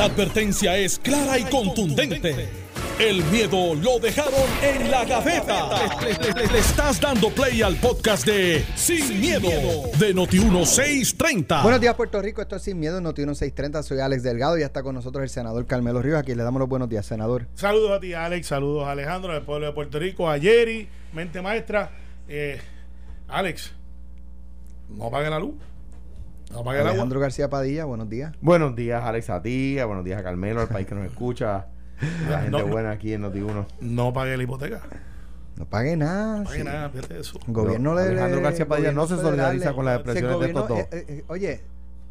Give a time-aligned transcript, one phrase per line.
[0.00, 2.48] La advertencia es clara y contundente.
[2.98, 6.00] El miedo lo dejaron en la gaveta.
[6.00, 9.50] Le, le- le- le estás dando play al podcast de Sin, miedo,
[9.98, 11.62] de Noti1630.
[11.62, 12.40] Buenos días, Puerto Rico.
[12.40, 13.82] Esto es Sin Miedo, Noti 1630.
[13.82, 16.18] Soy Alex Delgado y ya está con nosotros el senador Carmelo Ríos.
[16.18, 17.46] Aquí le damos los buenos días, senador.
[17.54, 18.46] Saludos a ti, Alex.
[18.46, 21.90] Saludos a Alejandro, del pueblo de Puerto Rico, a Jerry, mente maestra.
[22.26, 22.58] Eh,
[23.28, 23.72] Alex,
[24.88, 25.56] no apague la luz.
[26.54, 28.32] Alejandro García Padilla, buenos días.
[28.40, 31.66] Buenos días, Alex, a ti, a buenos días a Carmelo, al país que nos escucha,
[32.28, 33.66] la gente No, buena aquí en Noti1.
[33.80, 34.80] No apague la hipoteca.
[35.56, 36.36] No pague nada.
[36.38, 36.64] No apague sí.
[36.64, 37.38] nada, fíjate eso.
[37.46, 38.06] El gobierno No, le.
[38.06, 40.78] Alejandro le- García Padilla no se solidariza con las ese de estos dos.
[40.78, 41.60] eh, eh, oye,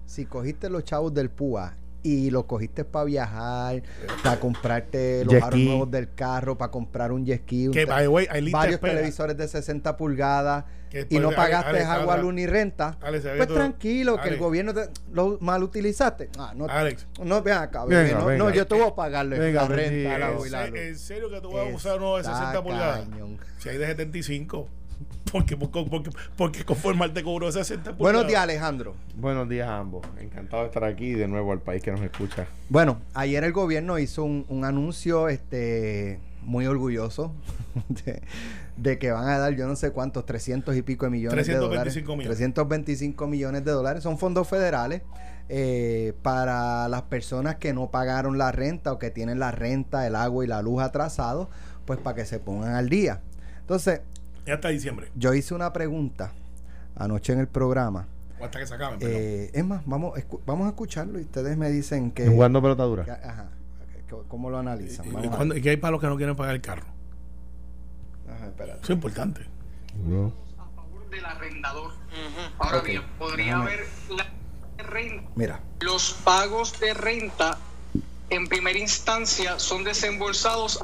[0.05, 3.83] si cogiste los chavos del PUA y los cogiste para viajar,
[4.23, 8.07] para comprarte los aros nuevos del carro, para comprar un jet ski, un Que, by
[8.07, 12.47] way, varios televisores de 60 pulgadas Que y no pagaste Alex, agua, Alex, luz ni
[12.47, 16.29] renta, Alex, pues tranquilo, que el gobierno te- lo mal utilizaste.
[16.37, 17.05] Ah, no, Alex.
[17.23, 18.43] no, ven acá, Venga, no, venga.
[18.45, 21.51] no, yo te voy a pagarle Venga, la renta, y ¿En, la serio que tú
[21.51, 23.07] vas a usar uno de 60 pulgadas?
[23.09, 23.37] cañón.
[23.57, 24.67] Si hay de 75.
[25.31, 27.99] Porque, porque, porque, conformarte con uno de 60 pulgadas.
[27.99, 28.95] Buenos días, Alejandro.
[29.15, 30.05] Buenos días a ambos.
[30.19, 32.47] Encantado de estar aquí y de nuevo al país que nos escucha.
[32.69, 37.33] Bueno, ayer el gobierno hizo un, un anuncio este muy orgulloso
[37.89, 38.21] de,
[38.77, 41.55] de que van a dar yo no sé cuántos, 300 y pico de millones de
[41.55, 41.93] dólares.
[41.93, 42.37] 325 millones.
[42.37, 44.03] 325 millones de dólares.
[44.03, 45.01] Son fondos federales
[45.49, 50.15] eh, para las personas que no pagaron la renta o que tienen la renta, el
[50.15, 51.47] agua y la luz atrasados,
[51.85, 53.21] pues para que se pongan al día.
[53.61, 54.01] Entonces,
[54.49, 55.11] Ya hasta diciembre.
[55.15, 56.31] yo hice una pregunta
[56.95, 58.07] anoche en el programa.
[58.39, 58.97] O hasta que se acaben.
[59.01, 62.27] Eh, es más, vamos, escu- vamos a escucharlo y ustedes me dicen que...
[62.27, 63.03] Jugando pelota dura.
[63.05, 63.49] que- ajá,
[63.93, 65.05] que- ¿Cómo lo analizan?
[65.05, 66.87] ¿Y, y cuándo- y qué hay para los que no quieren pagar el carro?
[68.27, 68.79] Ajá, espérate.
[68.81, 69.41] Eso es importante.
[70.05, 70.33] No.
[70.57, 71.91] a favor del arrendador.
[72.57, 75.29] Ahora Ok, bien, podría déjame- haber la renta.
[75.35, 77.57] Mira, Los pagos de renta
[78.29, 80.83] en primera instancia son desembolsados.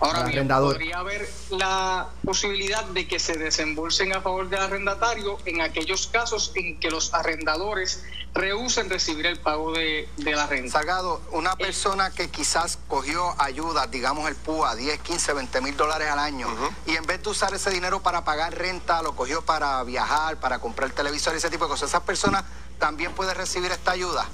[0.00, 0.74] Ahora bien, arrendador.
[0.74, 6.52] podría haber la posibilidad de que se desembolsen a favor del arrendatario en aquellos casos
[6.54, 10.78] en que los arrendadores rehúsen recibir el pago de, de la renta.
[10.78, 16.08] Salgado, una persona que quizás cogió ayuda, digamos el PUA, 10, 15, 20 mil dólares
[16.08, 16.48] al año,
[16.86, 20.58] y en vez de usar ese dinero para pagar renta, lo cogió para viajar, para
[20.58, 22.44] comprar televisor y ese tipo de cosas, ¿esas personas
[22.78, 24.28] también pueden recibir esta ayuda?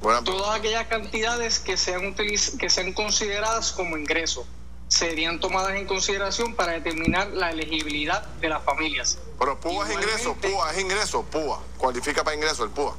[0.00, 4.46] Todas aquellas cantidades que sean, que sean consideradas como ingreso
[4.88, 9.18] serían tomadas en consideración para determinar la elegibilidad de las familias.
[9.38, 11.60] Pero PUA es ingreso, PUA es ingreso, PUA.
[11.76, 12.96] Cualifica para ingreso el PUA.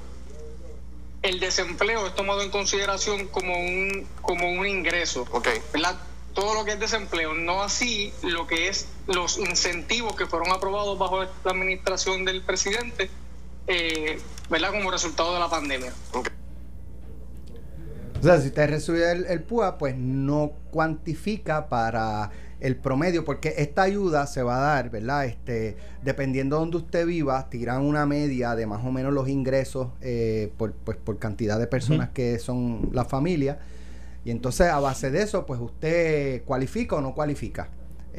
[1.21, 5.25] El desempleo es tomado en consideración como un, como un ingreso.
[5.31, 5.47] Ok.
[5.73, 5.97] ¿verdad?
[6.33, 10.99] Todo lo que es desempleo, no así lo que es los incentivos que fueron aprobados
[10.99, 13.09] bajo la administración del presidente,
[13.65, 14.71] eh, ¿verdad?
[14.71, 15.93] Como resultado de la pandemia.
[16.13, 16.29] ok.
[18.19, 23.53] O sea, si usted recibe el, el PUA, pues no cuantifica para el promedio, porque
[23.57, 25.25] esta ayuda se va a dar, ¿verdad?
[25.25, 29.89] Este, dependiendo de donde usted viva, tiran una media de más o menos los ingresos
[30.01, 33.59] eh, por, pues, por cantidad de personas que son la familia.
[34.25, 37.69] Y entonces, a base de eso, pues usted cualifica o no cualifica.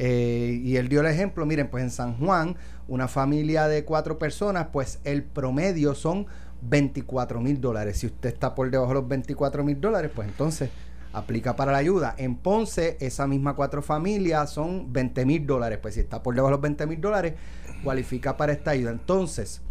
[0.01, 2.55] Eh, y él dio el ejemplo, miren, pues en San Juan,
[2.87, 6.25] una familia de cuatro personas, pues el promedio son
[6.61, 7.97] 24 mil dólares.
[7.97, 10.69] Si usted está por debajo de los 24 mil dólares, pues entonces
[11.13, 12.15] aplica para la ayuda.
[12.17, 15.79] En Ponce, esa misma cuatro familias son 20 mil dólares.
[15.81, 17.33] Pues si está por debajo de los 20 mil dólares,
[17.83, 18.91] cualifica para esta ayuda.
[18.91, 19.61] Entonces,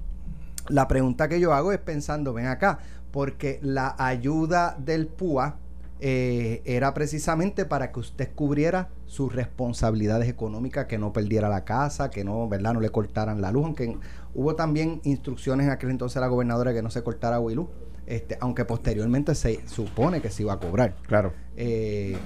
[0.69, 2.79] la pregunta que yo hago es pensando, ven acá,
[3.11, 5.57] porque la ayuda del PUA
[6.01, 12.11] eh, era precisamente para que usted cubriera sus responsabilidades económicas, que no perdiera la casa,
[12.11, 12.75] que no, ¿verdad?
[12.75, 13.97] No le cortaran la luz, aunque
[14.35, 17.69] hubo también instrucciones en aquel entonces a la gobernadora que no se cortara luz,
[18.07, 20.95] este, aunque posteriormente se supone que se iba a cobrar.
[21.07, 21.33] Claro.
[21.57, 22.17] Eh,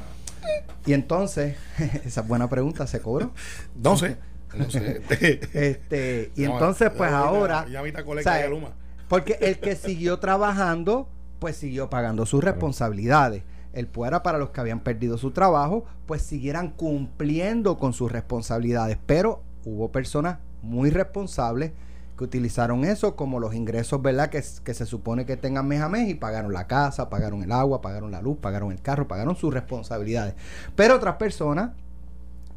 [0.87, 1.56] y entonces,
[2.05, 3.32] esa buena pregunta, ¿se cobró?
[3.75, 4.16] No sé.
[4.55, 5.00] No sé.
[5.55, 7.66] Este, y No, entonces, pues ya ahora.
[7.71, 8.44] ya ahorita colecta ¿sabes?
[8.44, 8.75] de Luma.
[9.09, 13.43] Porque el que siguió trabajando, pues siguió pagando sus responsabilidades.
[13.73, 18.99] El fuera para los que habían perdido su trabajo, pues siguieran cumpliendo con sus responsabilidades.
[19.07, 21.73] Pero hubo personas muy responsables
[22.17, 24.29] que utilizaron eso como los ingresos, ¿verdad?
[24.29, 27.53] Que, que se supone que tengan mes a mes y pagaron la casa, pagaron el
[27.53, 30.35] agua, pagaron la luz, pagaron el carro, pagaron sus responsabilidades.
[30.77, 31.71] Pero otras personas,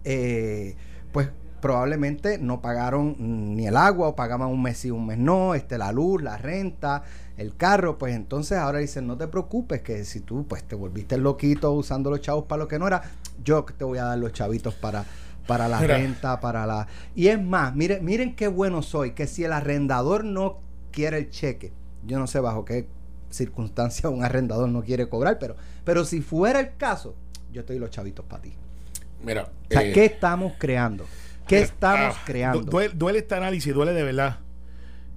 [0.04, 0.76] eh,
[1.14, 1.30] pues
[1.66, 5.56] probablemente no pagaron mm, ni el agua o pagaban un mes y un mes no,
[5.56, 7.02] este, la luz, la renta,
[7.38, 11.18] el carro, pues entonces ahora dicen, no te preocupes, que si tú pues te volviste
[11.18, 13.02] loquito usando los chavos para lo que no era,
[13.44, 15.06] yo te voy a dar los chavitos para,
[15.48, 15.98] para la Mira.
[15.98, 16.88] renta, para la...
[17.16, 20.60] Y es más, miren, miren qué bueno soy, que si el arrendador no
[20.92, 21.74] quiere el cheque,
[22.06, 22.88] yo no sé bajo qué
[23.32, 27.16] circunstancias un arrendador no quiere cobrar, pero, pero si fuera el caso,
[27.52, 28.54] yo estoy los chavitos para ti.
[29.24, 31.06] Mira, O sea, eh, ¿qué estamos creando?
[31.48, 32.62] ¿Qué estamos ah, creando?
[32.62, 34.40] du- Duele, duele este análisis, duele de verdad.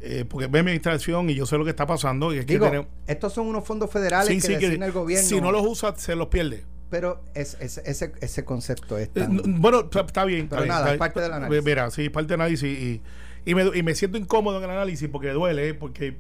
[0.00, 2.32] Eh, porque ve mi administración y yo sé lo que está pasando.
[2.32, 4.92] Y es que Digo, tenemos- estos son unos fondos federales Sí, que sí, que el
[4.92, 5.28] gobierno.
[5.28, 6.64] si no los usa, se los pierde.
[6.90, 10.44] Pero es, es- ese, ese concepto es Eh, tan- bueno, está, está bien.
[10.44, 10.98] está Pero bien, nada, está bien.
[10.98, 11.64] parte del análisis.
[11.64, 12.78] Mira, sí, parte del análisis.
[12.78, 13.02] Y,
[13.44, 16.16] y, me, y me siento incómodo en el análisis porque duele, porque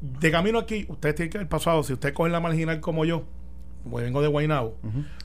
[0.00, 3.24] de camino aquí, ustedes tienen que haber pasado, si ustedes cogen la marginal como yo,
[3.84, 4.76] como vengo de Guaynabo,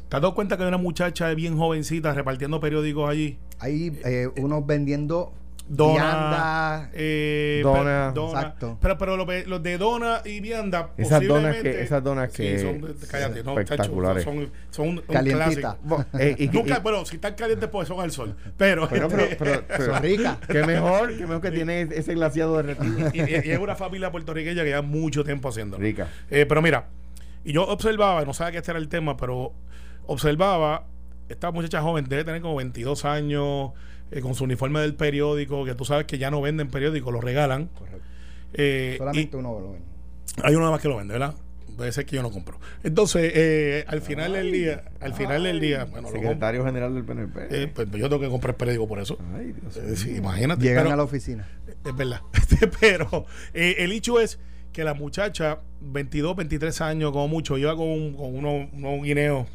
[0.10, 3.39] ¿te has dado cuenta que hay una muchacha bien jovencita repartiendo periódicos allí?
[3.60, 5.31] Hay eh, unos vendiendo
[5.68, 8.13] Dona, vianda, eh, Dona.
[8.16, 8.78] Exacto.
[8.80, 12.60] Pero, pero los, los de Dona y Vianda, Esas donas posiblemente- que- esas donas que-
[12.60, 14.24] Sí, son, cállate, no, chacho, espectaculares.
[14.24, 15.78] son, son un, clásico.
[16.19, 18.36] Eh, y- Nunca, y- bueno, si están calientes, pues son al sol.
[18.57, 20.38] Pero, Pero, pero, este, pero, pero- son ricas.
[20.48, 23.10] Qué mejor, qué mejor que tiene ese glaciado derretido.
[23.12, 25.81] y, y- y es una familia puertorriqueña que lleva mucho tiempo haciéndolo.
[25.81, 26.10] Rica.
[26.30, 26.90] Eh, pero mira,
[27.44, 29.51] y yo observaba, no sabía que este era el tema, pero
[30.06, 30.86] observaba,
[31.30, 33.72] esta muchacha joven debe tener como 22 años,
[34.12, 37.22] eh, con su uniforme del periódico, que tú sabes que ya no venden periódicos, lo
[37.22, 37.69] regalan.
[38.54, 39.81] Eh, Solamente uno lo ven.
[40.44, 41.36] hay uno nada más que lo vende, ¿verdad?
[41.75, 42.57] Puede ser que yo no compro.
[42.83, 46.13] Entonces, eh, al final del día, al final del día, bueno, lo.
[46.16, 47.48] Secretario general del PNP.
[47.50, 49.18] Eh, pues yo tengo que comprar periódico por eso.
[49.36, 50.62] Ay, Dios Eh, sí, imagínate.
[50.63, 51.45] Llegan pero- a la oficina.
[51.83, 52.22] es verdad.
[52.80, 54.39] Pero eh, el hecho es
[54.72, 59.45] que la muchacha, 22, 23 años como mucho, iba con, un- con unos, unos guineos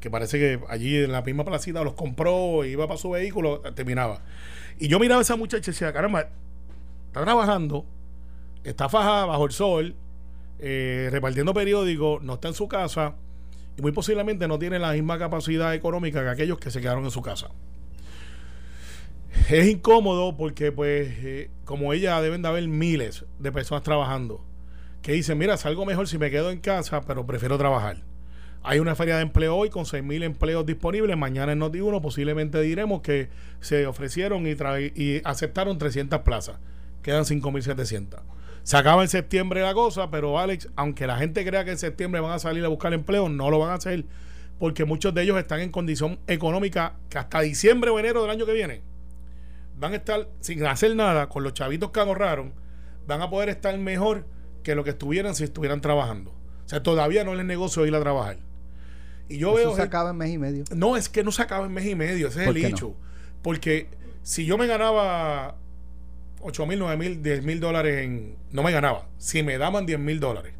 [0.00, 4.22] que parece que allí en la misma placita los compró, iba para su vehículo, terminaba.
[4.78, 6.28] Y yo miraba a esa muchacha y decía, caramba,
[7.08, 7.84] está trabajando,
[8.64, 9.96] está fajada bajo el sol,
[10.60, 13.14] eh, repartiendo periódicos, no está en su casa
[13.76, 17.10] y muy posiblemente no tiene la misma capacidad económica que aquellos que se quedaron en
[17.10, 17.48] su casa.
[19.50, 24.44] Es incómodo porque, pues, eh, como ella, deben de haber miles de personas trabajando
[25.02, 28.02] que dicen, mira, salgo mejor si me quedo en casa, pero prefiero trabajar.
[28.62, 31.16] Hay una feria de empleo hoy con 6.000 empleos disponibles.
[31.16, 33.28] Mañana en Noti1 posiblemente diremos que
[33.60, 34.56] se ofrecieron y,
[34.94, 36.58] y aceptaron 300 plazas.
[37.02, 38.20] Quedan 5.700.
[38.62, 42.20] Se acaba en septiembre la cosa, pero Alex, aunque la gente crea que en septiembre
[42.20, 44.04] van a salir a buscar empleo, no lo van a hacer
[44.58, 48.44] porque muchos de ellos están en condición económica que hasta diciembre o enero del año
[48.44, 48.82] que viene
[49.78, 52.52] van a estar sin hacer nada con los chavitos que ahorraron,
[53.06, 54.26] van a poder estar mejor
[54.64, 56.32] que lo que estuvieran si estuvieran trabajando.
[56.32, 58.38] O sea, todavía no les negocio ir a trabajar.
[59.28, 59.76] Y yo Eso veo.
[59.76, 60.64] se acaba en mes y medio.
[60.74, 62.68] no, es que no se acaba en mes y medio, ese es ¿Por el qué
[62.70, 62.76] no?
[62.76, 62.94] hecho.
[63.42, 63.88] Porque
[64.22, 65.56] si yo me ganaba
[66.40, 68.36] 8 mil, 9 mil, 10 mil dólares en.
[68.52, 69.06] No me ganaba.
[69.18, 70.54] Si me daban 10 mil dólares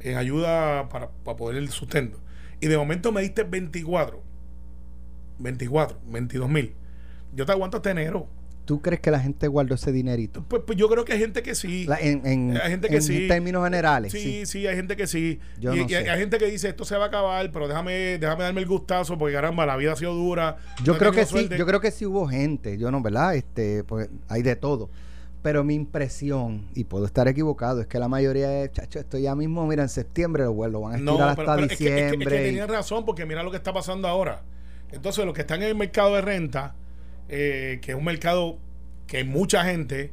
[0.00, 2.18] en ayuda para, para poder el sustento.
[2.60, 4.22] Y de momento me diste 24,
[5.38, 6.74] 24, 22 mil.
[7.34, 8.26] Yo te aguanto hasta enero.
[8.70, 10.44] ¿Tú crees que la gente guardó ese dinerito?
[10.46, 11.86] Pues, pues yo creo que hay gente que sí.
[11.86, 13.26] La- en en- Hay gente que en sí.
[13.26, 14.46] términos generales, Sí, sí.
[14.46, 15.40] sí, hay gente que sí.
[15.58, 16.08] Yo y, no y sé.
[16.08, 19.18] hay gente que dice esto se va a acabar, pero déjame, déjame darme el gustazo
[19.18, 20.58] porque caramba, la vida ha sido dura.
[20.84, 23.34] Yo no creo que sí, yo creo que sí hubo gente, yo no, ¿verdad?
[23.34, 24.88] Este, pues hay de todo.
[25.42, 29.34] Pero mi impresión, y puedo estar equivocado, es que la mayoría de chachos, esto ya
[29.34, 31.84] mismo, mira, en septiembre lo, lo van a No, estirar pero, hasta pero es que-
[31.86, 32.36] es que- diciembre.
[32.36, 34.42] Es que, y- tenían razón porque mira lo que está pasando ahora.
[34.92, 36.76] Entonces, los que están en el mercado de renta,
[37.30, 38.58] eh, que es un mercado
[39.06, 40.12] que hay mucha gente,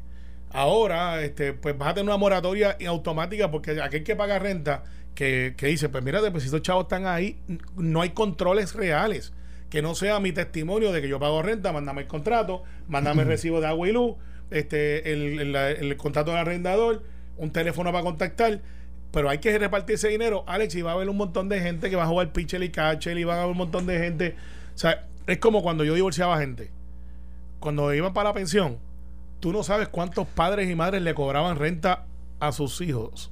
[0.49, 4.83] ahora este, pues vas a tener una moratoria automática porque aquel que paga renta,
[5.15, 7.39] que, que dice, pues mira, pues si esos chavos están ahí,
[7.75, 9.33] no hay controles reales.
[9.69, 13.27] Que no sea mi testimonio de que yo pago renta, mándame el contrato, mándame el
[13.27, 14.15] recibo de agua y luz,
[14.49, 17.03] este, el, el contrato del arrendador,
[17.35, 18.61] un teléfono para contactar
[19.11, 21.89] pero hay que repartir ese dinero, Alex, y va a haber un montón de gente
[21.89, 24.35] que va a jugar pitcher y catcher y va a haber un montón de gente.
[24.75, 26.69] O sea, es como cuando yo divorciaba gente.
[27.59, 28.77] Cuando iban para la pensión,
[29.39, 32.05] tú no sabes cuántos padres y madres le cobraban renta
[32.39, 33.31] a sus hijos.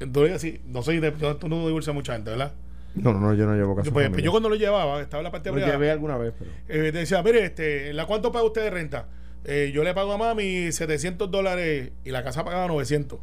[0.00, 1.00] Entonces, así, no sé,
[1.38, 2.52] tú no divorcias a mucha gente, ¿verdad?
[2.94, 3.92] No, no, no, yo no llevo caso.
[3.92, 6.34] Pues, pues yo cuando lo llevaba, estaba en la parte lo privada, llevé alguna vez,
[6.38, 6.50] pero.
[6.68, 9.08] eh, decía, mire, este, ¿la cuánto paga usted de renta?
[9.44, 13.18] Eh, yo le pago a mami 700 dólares y la casa pagaba 900.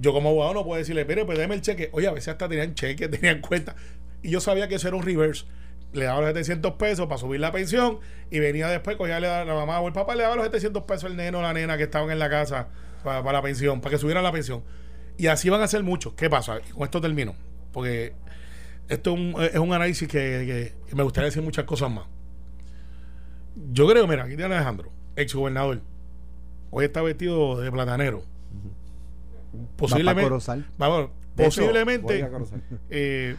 [0.00, 1.88] Yo como abogado no puedo decirle, mire, pues déme el cheque.
[1.92, 3.74] Oye, a veces hasta tenían cheque, tenían cuenta.
[4.22, 5.44] Y yo sabía que eso era un reverse.
[5.92, 7.98] Le daba los 700 pesos para subir la pensión
[8.30, 11.04] y venía después, cogía la, la mamá o el papá, le daba los 700 pesos
[11.04, 12.68] al neno o la nena que estaban en la casa
[13.02, 14.62] para, para la pensión, para que subieran la pensión.
[15.16, 16.14] Y así van a ser muchos.
[16.14, 16.60] ¿Qué pasa?
[16.74, 17.34] Con esto termino.
[17.72, 18.12] Porque
[18.88, 22.06] esto es un, es un análisis que, me gustaría decir muchas cosas más.
[23.72, 25.80] Yo creo, mira, aquí tiene Alejandro, ex gobernador.
[26.70, 28.22] Hoy está vestido de platanero.
[29.76, 30.30] Posiblemente.
[30.30, 32.62] De hecho, posiblemente Corozal.
[32.90, 33.36] eh,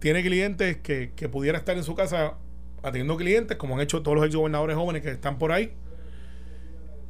[0.00, 2.38] tiene clientes que, que pudiera estar en su casa
[2.82, 5.72] atendiendo clientes, como han hecho todos los ex gobernadores jóvenes que están por ahí.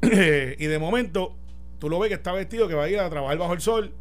[0.02, 1.37] y de momento,
[1.78, 3.94] tú lo ves que está vestido, que va a ir a trabajar bajo el sol,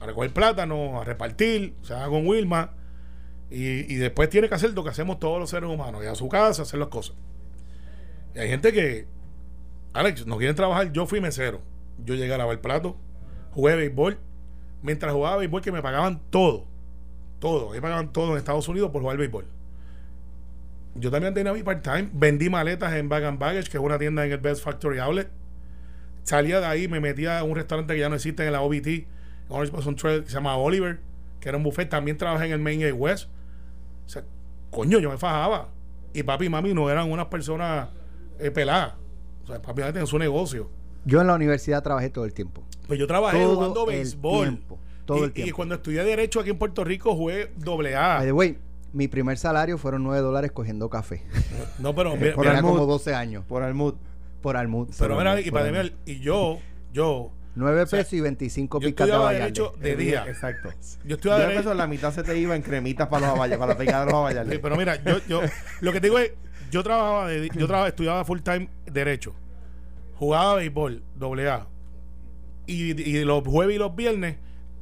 [0.00, 2.72] a recoger plátano, a repartir, se va con Wilma.
[3.50, 6.14] Y, y después tiene que hacer lo que hacemos todos los seres humanos, ir a
[6.14, 7.16] su casa, hacer las cosas.
[8.34, 9.06] Y hay gente que,
[9.92, 10.92] Alex, no quieren trabajar.
[10.92, 11.62] Yo fui mesero.
[12.04, 12.96] Yo llegué a lavar plato,
[13.52, 14.18] jugué béisbol.
[14.82, 16.66] Mientras jugaba béisbol, que me pagaban todo.
[17.38, 17.70] Todo.
[17.70, 19.44] Me pagaban todo en Estados Unidos por jugar béisbol.
[20.94, 22.08] Yo también tenía mi part-time.
[22.12, 25.28] Vendí maletas en Bag and Baggage, que es una tienda en el Best Factory Outlet.
[26.22, 28.86] Salía de ahí, me metía a un restaurante que ya no existe en la OBT,
[28.86, 29.06] en
[29.48, 30.98] Orange Blossom Trail, que se llama Oliver,
[31.40, 31.88] que era un buffet.
[31.88, 33.28] También trabajé en el Main Gate West.
[34.06, 34.24] O sea,
[34.70, 35.68] coño, yo me fajaba.
[36.14, 37.90] Y papi y mami no eran unas personas
[38.38, 38.94] eh, peladas.
[39.44, 40.70] O sea, papi y mami tenían su negocio.
[41.04, 42.62] Yo en la universidad trabajé todo el tiempo.
[42.88, 44.48] Pues yo trabajé Todo jugando béisbol.
[44.48, 45.48] tiempo, todo y, el tiempo.
[45.48, 48.16] y cuando estudié Derecho aquí en Puerto Rico jugué doble A.
[48.18, 48.58] By the way,
[48.92, 51.22] mi primer salario fueron 9 dólares cogiendo café.
[51.78, 53.44] No, pero mira, Por mira, como 12 años.
[53.46, 53.94] Por Almud.
[54.42, 54.88] Por Almud.
[54.98, 56.58] pero Por mira, Almud, y, para mí, y yo,
[56.92, 59.34] yo, 9 o sea, pesos y 25 yo picas de.
[59.38, 60.24] Derecho de día.
[60.26, 60.70] Exacto.
[61.04, 61.60] Yo estudiaba Derecho.
[61.60, 64.06] eso la mitad se te iba en cremitas para los abayales, para la pegada de
[64.06, 64.52] los abayales.
[64.52, 65.40] Sí, pero mira, yo, yo,
[65.80, 66.32] lo que te digo es,
[66.70, 69.34] yo trabajaba, de, yo trabajaba, estudiaba full time derecho,
[70.16, 71.66] jugaba béisbol, doble A,
[72.66, 74.36] y, y los jueves y los viernes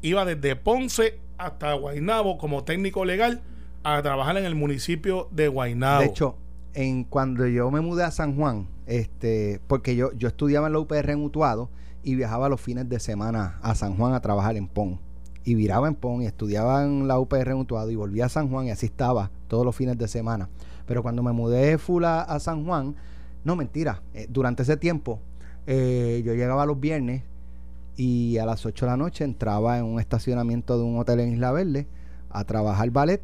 [0.05, 3.41] iba desde Ponce hasta Guaynabo como técnico legal
[3.83, 6.01] a trabajar en el municipio de Guaynabo.
[6.01, 6.37] De hecho,
[6.75, 10.79] en cuando yo me mudé a San Juan, este, porque yo, yo estudiaba en la
[10.79, 11.71] UPR en Utuado
[12.03, 15.01] y viajaba los fines de semana a San Juan a trabajar en PON.
[15.43, 18.51] Y viraba en PON y estudiaba en la UPR en Utuado y volvía a San
[18.51, 20.51] Juan y así estaba todos los fines de semana.
[20.87, 22.95] Pero cuando me mudé full a, a San Juan,
[23.43, 25.21] no mentira, eh, durante ese tiempo
[25.67, 27.23] eh, yo llegaba los viernes
[27.97, 31.33] y a las 8 de la noche entraba en un estacionamiento de un hotel en
[31.35, 31.87] Isla Verde
[32.31, 33.23] a trabajar ballet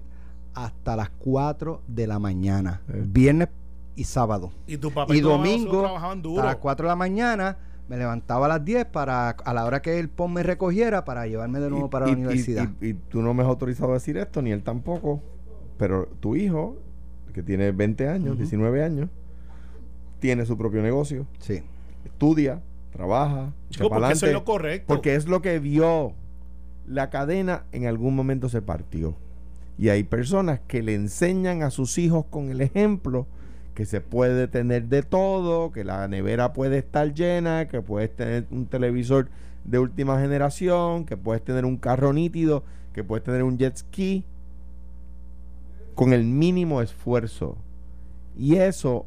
[0.54, 2.94] hasta las 4 de la mañana, Sí.
[3.06, 3.48] viernes
[3.96, 4.52] y sábado.
[4.66, 6.44] y tu papá Y tu domingo trabajaban a duro.
[6.44, 7.58] las 4 de la mañana
[7.88, 11.26] me levantaba a las 10 para a la hora que el PON me recogiera para
[11.26, 12.68] llevarme de nuevo Y- para y- la universidad.
[12.80, 15.20] Y, y tú no me has autorizado a decir esto, ni él tampoco.
[15.76, 16.76] Pero tu hijo,
[17.34, 18.36] que tiene 20 años, Ujú.
[18.38, 19.08] 19 años,
[20.20, 21.62] tiene su propio negocio, sí.
[22.04, 24.86] estudia, trabaja, Chico, porque eso es lo correcto.
[24.86, 26.14] porque es lo que vio.
[26.86, 29.14] La cadena en algún momento se partió.
[29.78, 33.26] Y hay personas que le enseñan a sus hijos con el ejemplo
[33.74, 38.46] que se puede tener de todo, que la nevera puede estar llena, que puedes tener
[38.50, 39.28] un televisor
[39.64, 44.24] de última generación, que puedes tener un carro nítido, que puedes tener un jet ski
[45.94, 47.56] con el mínimo esfuerzo.
[48.36, 49.06] Y eso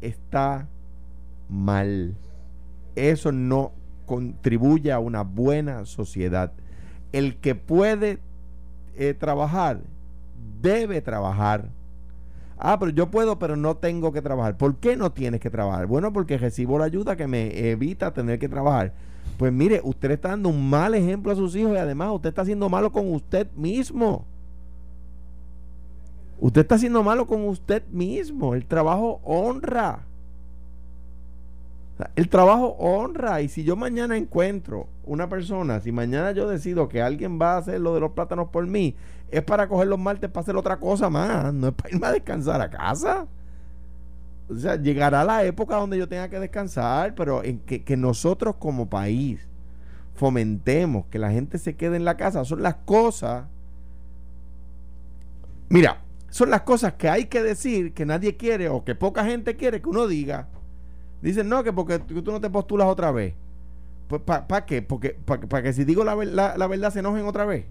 [0.00, 0.68] está
[1.48, 2.14] mal.
[2.96, 3.72] Eso no
[4.06, 6.52] contribuye a una buena sociedad.
[7.12, 8.18] El que puede
[8.96, 9.80] eh, trabajar,
[10.60, 11.68] debe trabajar.
[12.56, 14.56] Ah, pero yo puedo, pero no tengo que trabajar.
[14.56, 15.86] ¿Por qué no tienes que trabajar?
[15.86, 18.92] Bueno, porque recibo la ayuda que me evita tener que trabajar.
[19.36, 22.42] Pues mire, usted está dando un mal ejemplo a sus hijos y además usted está
[22.42, 24.24] haciendo malo con usted mismo.
[26.38, 28.54] Usted está haciendo malo con usted mismo.
[28.54, 30.06] El trabajo honra.
[32.16, 33.40] El trabajo honra.
[33.40, 37.58] Y si yo mañana encuentro una persona, si mañana yo decido que alguien va a
[37.58, 38.96] hacer lo de los plátanos por mí,
[39.30, 41.52] es para coger los martes para hacer otra cosa más.
[41.54, 43.26] No es para irme a descansar a casa.
[44.48, 48.56] O sea, llegará la época donde yo tenga que descansar, pero en que, que nosotros
[48.58, 49.48] como país
[50.14, 52.44] fomentemos que la gente se quede en la casa.
[52.44, 53.44] Son las cosas.
[55.68, 59.56] Mira, son las cosas que hay que decir que nadie quiere o que poca gente
[59.56, 60.48] quiere que uno diga.
[61.24, 63.32] Dicen, no, que porque tú no te postulas otra vez.
[64.08, 64.82] Pues, ¿para qué?
[64.82, 67.64] Porque, para que si digo la verdad se enojen otra vez.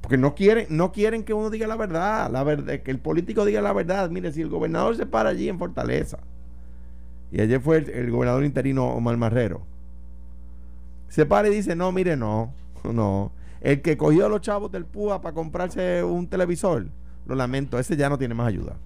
[0.00, 3.44] Porque no quieren, no quieren que uno diga la verdad, la verdad, que el político
[3.44, 4.08] diga la verdad.
[4.08, 6.20] Mire, si el gobernador se para allí en Fortaleza,
[7.30, 9.60] y ayer fue el, el gobernador interino Omar Marrero,
[11.08, 13.30] se para y dice, no, mire, no, no.
[13.60, 16.86] El que cogió a los chavos del PUA para comprarse un televisor,
[17.26, 18.76] lo lamento, ese ya no tiene más ayuda.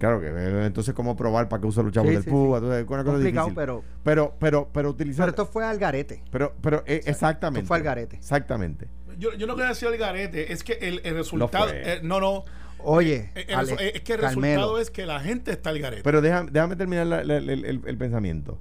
[0.00, 2.82] Claro que eh, entonces cómo probar para que use los chavos Sí, del sí, Entonces,
[2.84, 3.54] es una cosa Complicado, difícil.
[3.54, 6.22] pero, pero pero pero utilizar pero esto fue al garete.
[6.32, 7.60] pero pero eh, exactamente.
[7.60, 8.16] esto fue al garete.
[8.16, 8.88] Exactamente.
[9.18, 11.68] Yo, yo no quería decir el garete, es que el, el resultado.
[11.68, 11.82] fue.
[11.84, 12.44] eh, no, no.
[12.82, 15.68] Oye, eh, el Ale, eh, es que el Carmelo, resultado es que la gente está
[15.68, 16.02] al garete.
[16.02, 18.58] Pero déjame, déjame terminar la- la- el, el- el pensamiento.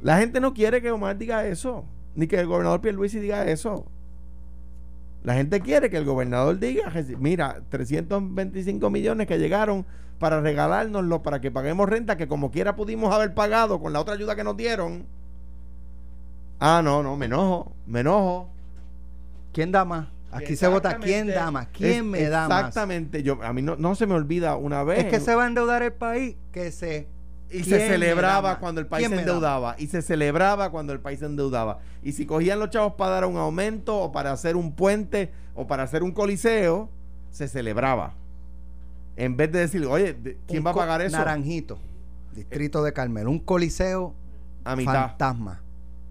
[0.00, 3.84] La gente no quiere que Omar diga eso, ni que el gobernador Pierluisi diga eso.
[5.22, 9.84] La gente quiere que el gobernador diga, "Reci- mira, 325 millones que llegaron
[10.22, 14.14] para regalárnoslo, para que paguemos renta, que como quiera pudimos haber pagado con la otra
[14.14, 15.04] ayuda que nos dieron.
[16.60, 18.48] Ah, no, no, me enojo, me enojo.
[19.52, 20.06] ¿Quién da más?
[20.30, 22.68] Aquí se vota quién da más, quién Es- me da más.
[22.68, 25.00] Exactamente, yo, a mí no, no se me olvida una vez.
[25.00, 27.08] Es que se va a endeudar el país, que se
[27.50, 29.74] y ¿Quién se celebraba cuando el país ¿Quién se endeudaba.
[29.76, 31.80] Y se celebraba cuando el país se endeudaba.
[32.04, 35.66] Y si cogían los chavos para dar un aumento o para hacer un puente o
[35.66, 36.88] para hacer un coliseo,
[37.32, 38.14] se celebraba.
[39.16, 41.16] En vez de decir, oye, ¿de- ¿quién Un va a pagar eso?
[41.16, 41.78] Naranjito,
[42.34, 44.14] distrito de Carmelo, un coliseo
[44.64, 44.92] A mitad.
[45.08, 45.60] fantasma.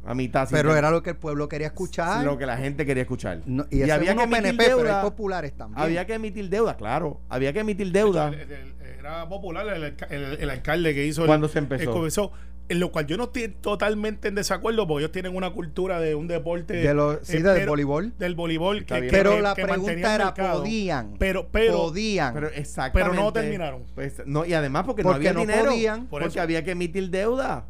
[0.06, 0.48] A mitad.
[0.50, 2.24] Pero era lo que el pueblo quería escuchar.
[2.26, 3.42] lo que la gente quería escuchar.
[3.46, 4.98] No, y, había que emitir PNP, pero deuda.
[5.00, 5.80] hay populares también.
[5.84, 7.20] Había que emitir deuda, claro.
[7.30, 8.30] Había que emitir deuda.
[8.30, 11.22] El- el- el- Era popular el, alca- el- el alcalde que hizo.
[11.22, 11.84] el- ¿Cuándo se empezó?
[11.84, 12.32] el comenzó,
[12.72, 16.16] en lo cual yo no estoy totalmente en desacuerdo porque ellos tienen una cultura de
[16.16, 16.74] un deporte.
[16.76, 18.14] De lo- sí, eh, del pero- voleibol.
[18.18, 18.86] Del voleibol.
[18.86, 20.60] Que, que- pero que la mantenía pregunta el era, mercado.
[20.62, 21.16] ¿podían?
[21.20, 22.34] Pero, pero, podían.
[22.34, 23.12] Pero exactamente.
[23.12, 23.84] Pero no terminaron.
[23.96, 25.72] Pues, no, y además porque, Porque no no había dinero.
[25.72, 26.00] podían.
[26.08, 26.42] Por porque eso.
[26.42, 27.66] había que emitir deuda.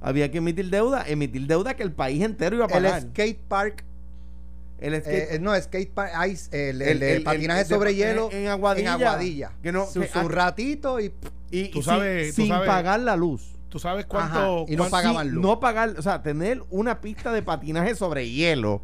[0.00, 1.04] Había que emitir deuda.
[1.06, 3.02] Emitir deuda que el país entero iba a el pagar.
[3.02, 3.84] skate park,
[4.80, 7.66] El eh, skate- eh, no, skate park, ice, el, el- El- el el- patinaje el
[7.66, 8.94] sobre hielo en Aguadilla.
[8.94, 9.50] En Aguadilla.
[9.62, 11.12] Que no- su, que- su ah, ratito y
[11.50, 13.57] y, Tú y sabes- sin, tú sin sabes- pagar la luz.
[13.68, 14.64] ¿Tú sabes Ajá, cuánto.
[14.72, 15.42] y no pagaban luz.
[15.42, 18.82] No pagar, o sea, tener una pista de patinaje sobre hielo.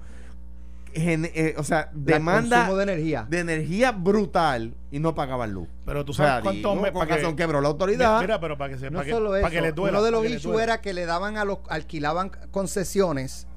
[0.96, 3.26] gen- eh, o sea, demanda consumo de energía.
[3.28, 5.66] de energía brutal y no pagaban luz.
[5.84, 6.70] Pero tú O sea, sabes cuánto.
[6.70, 8.20] digo, me- con para que- razón quebró la autoridad.
[8.20, 8.90] Mira, pero para que se.
[8.92, 10.80] no para que, solo para eso, que les duela, uno de los para issues era
[10.80, 13.48] que le daban a los, alquilaban concesiones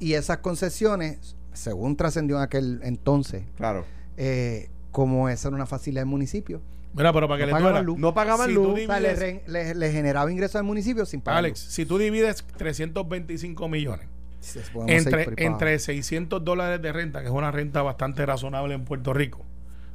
[0.00, 3.84] y esas concesiones, según trascendió en aquel entonces, Claro.
[4.16, 6.62] eh, como esa era una facilidad del municipio,
[6.94, 7.82] Mira, pero para que No les duela.
[7.82, 7.98] luz.
[7.98, 8.68] No pagaban Si luz.
[8.68, 11.38] o sea, le, divides- re- le- le generaba ingresos al municipio sin pagar.
[11.38, 14.06] Alex, si tú divides 325 millones
[14.88, 15.84] entre, entre abajo.
[15.84, 19.44] 600 dólares de renta, que es una renta bastante razonable en Puerto Rico,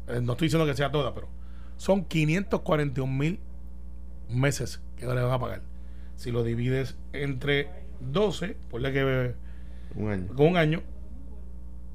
[0.07, 1.27] eh, no estoy diciendo que sea toda, pero
[1.75, 3.39] son 541 mil
[4.29, 5.61] meses que le van a pagar.
[6.15, 9.33] Si lo divides entre 12, ponle que
[9.95, 10.27] Un año.
[10.35, 10.81] con un año,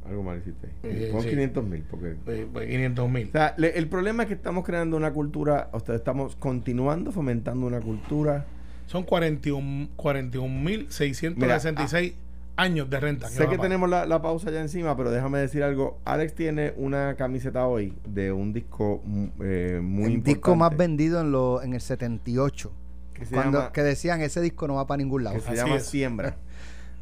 [0.06, 0.68] Algo mal hiciste.
[0.82, 1.30] Eh, Pon sí.
[1.30, 1.84] 500 mil.
[1.90, 2.16] Porque...
[2.26, 3.28] eh, pues 500 mil.
[3.28, 7.12] O sea, le- el problema es que estamos creando una cultura, o sea, estamos continuando
[7.12, 8.44] fomentando una cultura.
[8.86, 12.14] Son 41 41.666
[12.56, 13.28] años de renta.
[13.28, 15.98] Sé que tenemos la, la pausa ya encima, pero déjame decir algo.
[16.04, 20.34] Alex tiene una camiseta hoy de un disco mm, eh, muy el importante.
[20.34, 22.72] disco más vendido en, lo, en el 78.
[23.14, 25.36] que Cuando, llama, que decían, ese disco no va para ningún lado.
[25.36, 25.86] que se Así llama es.
[25.86, 26.36] Siembra.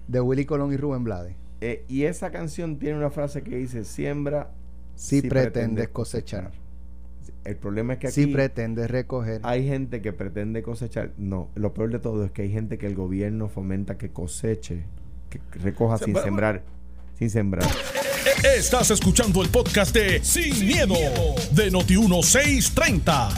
[0.07, 1.35] De Willy Colón y Rubén Blades.
[1.61, 4.51] Eh, y esa canción tiene una frase que dice, siembra
[4.95, 6.53] Si pretendes cosechar.
[7.45, 9.41] El problema es que aquí Si pretendes recoger.
[9.45, 11.13] hay gente que pretende cosechar.
[11.19, 14.85] No, lo peor de todo es que hay gente que el gobierno fomenta que coseche,
[15.31, 16.63] que recoja Se- sin pero- sembrar.
[17.19, 17.69] Sin sembrar.
[18.57, 20.95] Estás escuchando el podcast de Sin, miedo,
[21.53, 23.29] de Noti1630.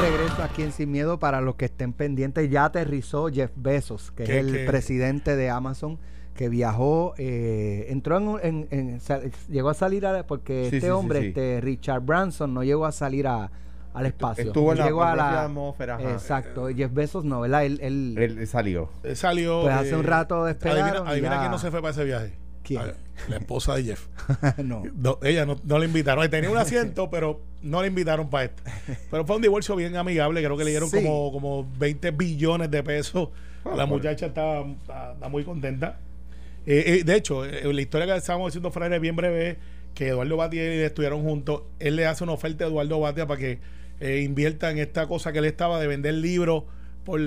[0.00, 2.50] Regreso aquí en Sin Miedo para los que estén pendientes.
[2.50, 4.64] Ya aterrizó Jeff Bezos, que es ¿Qué- el qué?
[4.66, 5.98] presidente de Amazon,
[6.36, 10.76] que viajó, eh, entró en, un- en- en- sal- llegó a salir a, porque Sí,
[10.76, 11.26] este sí, hombre, sí.
[11.28, 13.50] este Richard Branson, no llegó a salir a,
[13.94, 14.44] al espacio.
[14.44, 16.12] Estuvo en la a la atmósfera, ajá.
[16.12, 16.68] Exacto.
[16.68, 17.64] Jeff Bezos no, ¿verdad?
[17.64, 18.90] Él, él- Él salió.
[19.02, 19.62] Él salió.
[19.62, 22.34] Pues hace un rato despegaron Adivina, adivina quién no se fue para ese viaje.
[22.62, 22.80] ¿Quién?
[22.82, 22.94] A-
[23.30, 24.08] La esposa de Jeff.
[24.62, 24.82] no.
[24.94, 26.28] No, ella no, no le invitaron.
[26.28, 28.62] Tenía un asiento, pero no le invitaron para esto.
[29.10, 30.42] Pero fue un divorcio bien amigable.
[30.44, 30.96] Creo que le dieron Sí.
[31.02, 33.30] como, como 20 billones de pesos.
[33.64, 35.98] Ah, la muchacha está, está- está muy contenta.
[36.66, 39.56] Eh, eh, de hecho, eh, la historia que estábamos diciendo fuera de bien breve es
[39.94, 41.62] que Eduardo Batia y él estuvieron juntos.
[41.78, 43.58] Él le hace una oferta a Eduardo Batia para que
[44.00, 46.64] eh, invierta en esta cosa que él estaba de vender libros
[47.04, 47.20] por,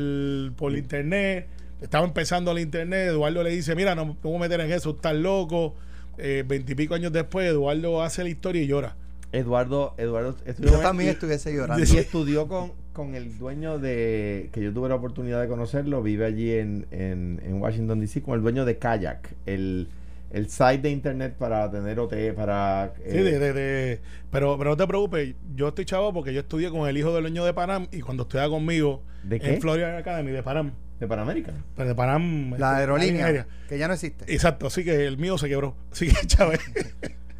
[0.55, 1.47] por internet.
[1.81, 3.07] Estaba empezando el internet.
[3.07, 5.75] Eduardo le dice: Mira, no me puedo meter en eso, estás loco.
[6.17, 8.97] Eh, Veintipico años después, Eduardo hace la historia y llora.
[9.31, 11.85] Eduardo, Eduardo estudió Yo también y- estuviese llorando.
[11.85, 16.25] y estudió con, con el dueño de que yo tuve la oportunidad de conocerlo, vive
[16.25, 19.87] allí en, en, en Washington DC, con el dueño de Kayak, el,
[20.31, 24.71] el site de internet para tener OT, para Sí, eh, de, de- de- pero, pero
[24.71, 27.53] no te preocupes, yo estoy chavo porque yo estudié con el hijo del dueño de
[27.53, 29.53] Panam y cuando estudiaba conmigo ¿De qué?
[29.55, 30.71] en Florida Academy de Panam.
[30.99, 31.53] de Panamérica.
[31.77, 32.49] Pero de Panam.
[32.57, 34.25] La este, aerolínea, que ya no existe.
[34.27, 35.73] Exacto, así que el mío se quebró.
[35.93, 36.59] Así que, Chávez.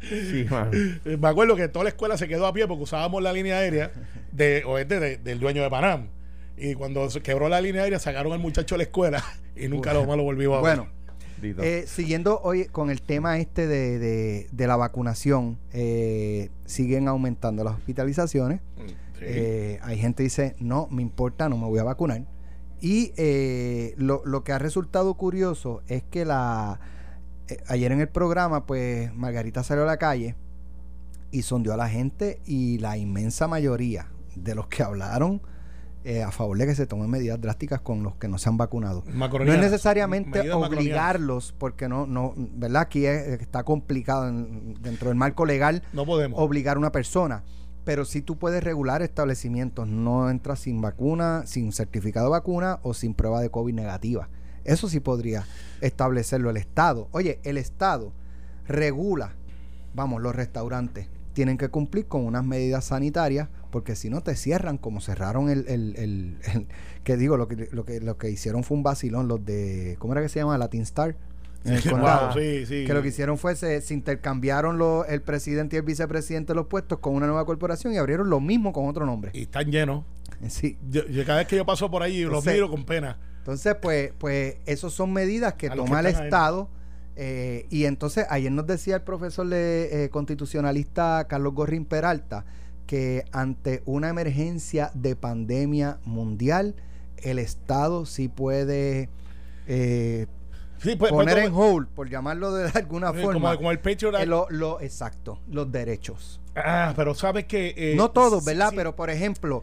[0.08, 0.70] Sí, mano.
[1.04, 3.90] Me acuerdo que toda la escuela se quedó a pie porque usábamos la línea aérea
[4.40, 6.08] de oeste de- del dueño de Panam.
[6.56, 9.24] Y cuando se quebró la línea aérea, sacaron al muchacho de la escuela
[9.56, 10.76] y nunca lo más lo volvimos a ver.
[10.78, 10.90] Bueno.
[11.64, 17.64] Eh, siguiendo hoy con el tema este de, de- de la vacunación, eh, siguen aumentando
[17.64, 18.60] las hospitalizaciones.
[18.76, 18.94] Sí.
[19.22, 22.24] Eh, hay gente que dice, no, me importa, no me voy a vacunar.
[22.82, 26.78] Y eh, lo, lo que ha resultado curioso es que la
[27.48, 30.34] eh, ayer en el programa, pues Margarita salió a la calle
[31.30, 35.40] y sondeó a la gente y la inmensa mayoría de los que hablaron
[36.02, 38.56] eh, a favor de que se tomen medidas drásticas con los que no se han
[38.56, 39.04] vacunado.
[39.06, 42.82] No es necesariamente obligarlos, porque no, no, ¿verdad?
[42.82, 46.40] Aquí es- está complicado en- dentro del marco legal No podemos.
[46.40, 47.42] obligar a una persona.
[47.82, 49.88] pero sí tú puedes regular establecimientos.
[49.88, 54.28] No entras sin vacuna, sin certificado de vacuna o sin prueba de COVID negativa.
[54.64, 55.46] Eso sí podría
[55.80, 57.08] establecerlo el Estado.
[57.10, 58.12] Oye, el Estado
[58.68, 59.32] regula,
[59.94, 64.78] vamos, los restaurantes tienen que cumplir con unas medidas sanitarias porque si no te cierran
[64.78, 66.66] como cerraron el, el, el- el-
[67.04, 70.12] que digo lo que, lo que lo que hicieron fue un vacilón los de cómo
[70.12, 71.16] era que se llama Latin Star
[71.64, 72.84] en el Wow, condado sí, sí.
[72.86, 76.56] que lo que hicieron fue se, se intercambiaron los- el presidente y el vicepresidente de
[76.56, 79.70] los puestos con una nueva corporación y abrieron lo mismo con otro nombre Y están
[79.70, 80.04] llenos.
[80.48, 83.18] sí Yo, yo cada vez que yo paso por ahí los miro con pena.
[83.38, 86.14] Entonces, pues, pues, esas son medidas que A toma que el.
[86.14, 86.68] Estado.
[87.16, 92.44] eh, y entonces, ayer nos decía el profesor de, eh, constitucionalista Carlos Gorrín Peralta
[92.90, 96.74] que ante una emergencia de pandemia mundial,
[97.18, 99.08] el Estado sí puede
[99.68, 100.26] eh,
[100.78, 104.24] Sí, pues, poner pues, en hold, por llamarlo de alguna forma, como, como el Act.
[104.24, 106.40] eh, lo, lo- exacto, los derechos.
[106.56, 107.74] Ah, pero sabes que.
[107.76, 108.70] eh, no todos, sí, ¿verdad?
[108.70, 108.76] sí.
[108.76, 109.62] Pero, por ejemplo,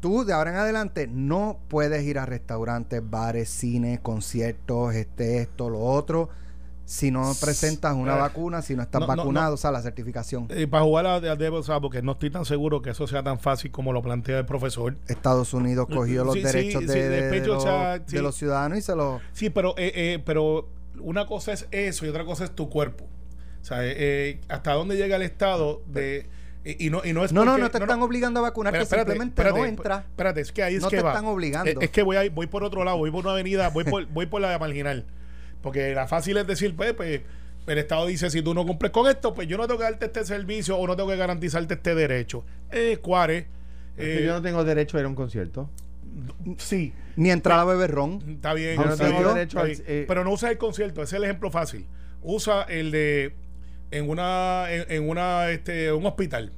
[0.00, 5.70] tú de ahora en adelante no puedes ir a restaurantes, bares, cines, conciertos, este, esto,
[5.70, 6.28] lo otro,
[6.86, 9.54] si no presentas una Eh, vacuna, si no estás no, vacunado, no.
[9.54, 10.46] o sea, la certificación.
[10.50, 13.38] Eh, para jugar a, a Devil's Advocate, no estoy tan seguro que eso sea tan
[13.40, 14.96] fácil como lo plantea el profesor.
[15.08, 17.64] Estados Unidos cogió los Sí, sí, derechos sí, de, los,
[18.06, 19.20] de ciudadanos y se los...
[19.32, 20.68] Sí, pero, eh, eh, pero
[21.00, 23.04] una cosa es eso y otra cosa es tu cuerpo.
[23.62, 26.28] O sea, eh, eh, hasta dónde llega el Estado de.
[26.66, 28.78] Y, y no, y no es No, no, porque- no te están obligando a vacunarte,
[28.82, 30.04] espérate, simplemente espérate, no entra.
[30.10, 31.12] Espérate, es que ahí es No que te va.
[31.12, 31.70] están obligando.
[31.70, 34.04] Es, es que voy, a- voy por otro lado, voy por una avenida, voy por,
[34.12, 35.06] voy por la marginal.
[35.64, 37.22] Porque la fácil es decir, pues, pues,
[37.66, 40.04] el Estado dice, si tú no cumples con esto, pues yo no tengo que darte
[40.04, 42.44] este servicio o no tengo que garantizarte este derecho.
[42.70, 43.46] Eh, Cuare.
[43.96, 45.70] Eh, yo no tengo derecho a ir a un concierto.
[46.58, 48.22] Sí, Ni entrar a beber ron.
[48.28, 48.76] está bien.
[48.76, 51.24] Yo no tengo derecho está al- eh, pero no usa el concierto, ese es el
[51.24, 51.86] ejemplo fácil.
[52.22, 53.34] Usa el de
[53.90, 56.52] en una en, en una este un hospital.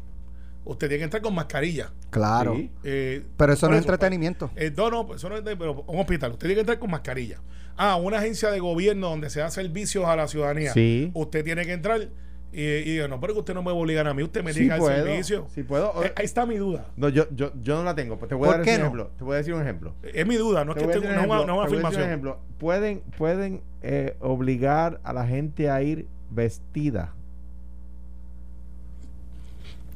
[0.67, 1.91] Usted tiene que entrar con mascarilla.
[2.11, 2.55] Claro.
[2.57, 2.71] Sí.
[2.85, 4.51] Eh, Pero eso no es pues, entretenimiento.
[4.57, 6.33] eh, no, no, eso no es de- pero un hospital.
[6.33, 7.41] Usted tiene que entrar con mascarilla.
[7.79, 10.73] Ah, una agencia de gobierno donde se da servicios a la ciudadanía.
[10.73, 11.11] Sí.
[11.15, 12.09] Usted tiene que entrar
[12.53, 14.43] y, y digo, no, pero que usted no me va a obligar a mí, usted
[14.43, 15.47] me Sí diga el puedo, servicio.
[15.55, 16.03] sí puedo.
[16.05, 16.87] Eh, ahí está mi duda.
[16.97, 18.19] No, yo, yo, yo no la tengo.
[18.19, 18.83] Pues te voy a ¿Por dar qué un no?
[18.87, 19.11] ejemplo.
[19.19, 19.95] Te voy a decir un ejemplo.
[20.03, 21.75] Es mi duda, no es Te que tengo decir un no, ejemplo, no una te
[21.77, 22.09] voy a decir un afirmación.
[22.09, 22.41] ejemplo.
[22.59, 27.13] Pueden, pueden eh, obligar a la gente a ir vestida.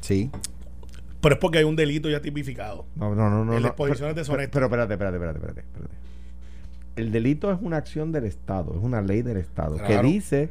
[0.00, 0.30] Sí.
[1.20, 2.86] Pero es porque hay un delito ya tipificado.
[2.96, 3.52] No, no, no, no.
[3.56, 3.68] En la no.
[3.68, 4.50] exposición es Pero-.
[4.50, 5.64] Pero, espérate, espérate, espérate.
[6.96, 10.50] El delito es una acción del Estado, es una ley del Estado que dice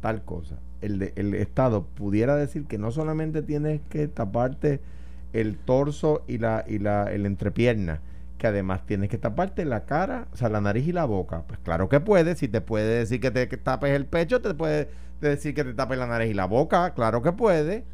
[0.00, 0.56] tal cosa.
[0.80, 4.80] El, de- el Estado pudiera decir que no solamente tienes que taparte
[5.32, 8.00] el torso y la y la el entrepierna,
[8.38, 11.42] que además tienes que taparte la cara, o sea, la nariz y la boca.
[11.46, 14.54] Pues claro que puede, si te puede decir que te que tapes el pecho, te
[14.54, 14.88] puede
[15.20, 17.84] decir que te tapes la nariz y la boca, claro que puede.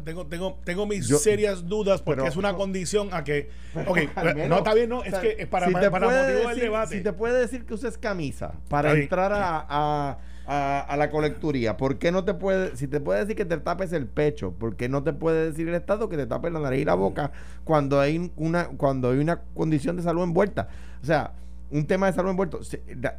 [0.00, 3.50] Tengo, tengo, tengo mis Yo- serias dudas porque pero- es una condición a que.
[3.86, 3.98] Ok,
[4.34, 6.46] menos, no está bien, no, o es sea, que es para, si para, motivo del
[6.48, 6.96] decir- debate.
[6.96, 11.76] Si te puede decir que uses camisa para entrar a, a- a- a la colecturía,
[11.76, 14.74] ¿por qué no te puede, si te puede decir que te tapes el pecho, ¿por
[14.76, 17.30] qué no te puede decir el Estado que te tapes la nariz y la boca
[17.64, 20.68] cuando hay una, cuando hay una condición de salud envuelta?
[21.00, 21.32] O sea,
[21.72, 22.60] un tema de salud envuelto.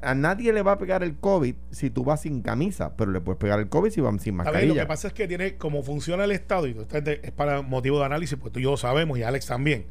[0.02, 3.20] A nadie le va a pegar el COVID si tú vas sin camisa, pero le
[3.20, 4.82] puedes pegar el COVID si vas sin bien, lo mascarilla.
[4.84, 8.06] que pasa es que tiene como funciona el Estado, y te- es para motivo de
[8.06, 9.86] análisis, pues tú y yo lo sabemos, y Alex también.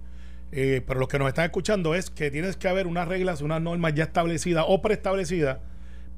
[0.53, 3.61] Eh, pero los que nos están escuchando es que tienes que haber unas reglas, unas
[3.63, 5.59] normas ya establecidas o preestablecidas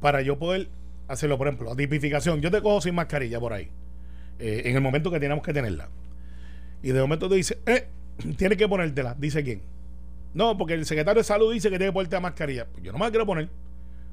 [0.00, 0.68] para yo poder
[1.08, 1.38] hacerlo.
[1.38, 2.40] Por ejemplo, la tipificación.
[2.40, 3.70] Yo te cojo sin mascarilla por ahí,
[4.38, 5.88] eh, en el momento que tenemos que tenerla.
[6.82, 7.86] Y de momento te dice, eh,
[8.36, 9.14] tienes que ponértela.
[9.18, 9.62] Dice quién.
[10.34, 12.66] No, porque el secretario de salud dice que tiene que ponerte la mascarilla.
[12.66, 13.48] Pues yo no me la quiero poner.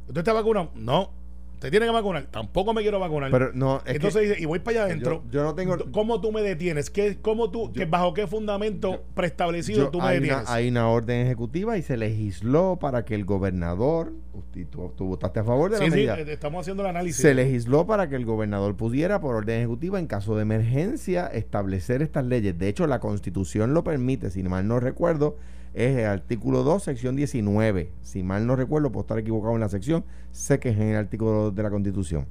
[0.07, 0.71] ¿Usted está vacunado?
[0.75, 1.11] No.
[1.53, 2.23] ¿Usted tiene que vacunar?
[2.31, 3.29] Tampoco me quiero vacunar.
[3.29, 5.21] Pero no, es Entonces que dice, y voy para allá adentro.
[5.25, 5.77] yo, yo no tengo.
[5.91, 6.89] ¿Cómo tú me detienes?
[6.89, 10.45] ¿Qué, cómo tú, Yo- que ¿Bajo qué fundamento yo- preestablecido tú me hay, detienes?
[10.45, 14.11] una, hay una orden ejecutiva y se legisló para que el gobernador,
[14.55, 16.89] y tú, tú votaste a favor de la sí, sí, medida, eh, estamos haciendo el
[16.89, 17.21] análisis.
[17.21, 22.01] se legisló para que el gobernador pudiera, por orden ejecutiva, en caso de emergencia, establecer
[22.01, 22.57] estas leyes.
[22.57, 25.37] De hecho, la constitución lo permite, si mal no recuerdo,
[25.73, 27.91] es el artículo 2, sección 19.
[28.01, 30.95] Si mal no recuerdo, puedo estar equivocado en la sección, sé que es en el
[30.97, 32.25] artículo 2 de la constitución.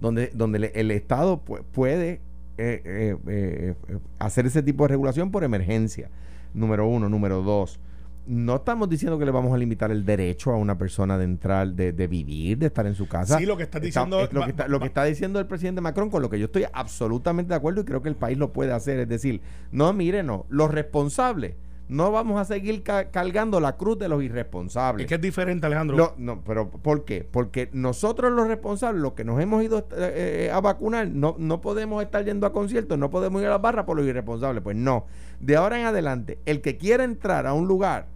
[0.00, 2.20] Donde, donde el Estado pu- puede
[2.58, 3.74] eh, eh, eh,
[4.18, 6.10] hacer ese tipo de regulación por emergencia.
[6.52, 7.08] Número uno.
[7.08, 7.80] Número dos.
[8.26, 11.68] No estamos diciendo que le vamos a limitar el derecho a una persona de entrar,
[11.72, 13.38] de, de vivir, de estar en su casa.
[13.38, 15.80] Sí, lo que Está- diciendo es lo, que está, lo que está diciendo el presidente
[15.80, 18.52] Macron, con lo que yo estoy absolutamente de acuerdo y creo que el país lo
[18.52, 18.98] puede hacer.
[18.98, 21.54] Es decir, no, mire, no, los responsables
[21.88, 25.04] No vamos a seguir ca- cargando la cruz de los irresponsables.
[25.04, 25.96] Es que es diferente, Alejandro.
[25.96, 27.22] No, no, pero ¿por qué?
[27.30, 31.60] Porque nosotros los responsables, los que nos hemos ido eh, eh, a vacunar, no, no
[31.60, 34.62] podemos estar yendo a conciertos, no podemos ir a las barras por los irresponsables.
[34.64, 35.06] Pues no.
[35.38, 38.08] De ahora en adelante, el que quiera entrar a un lugar,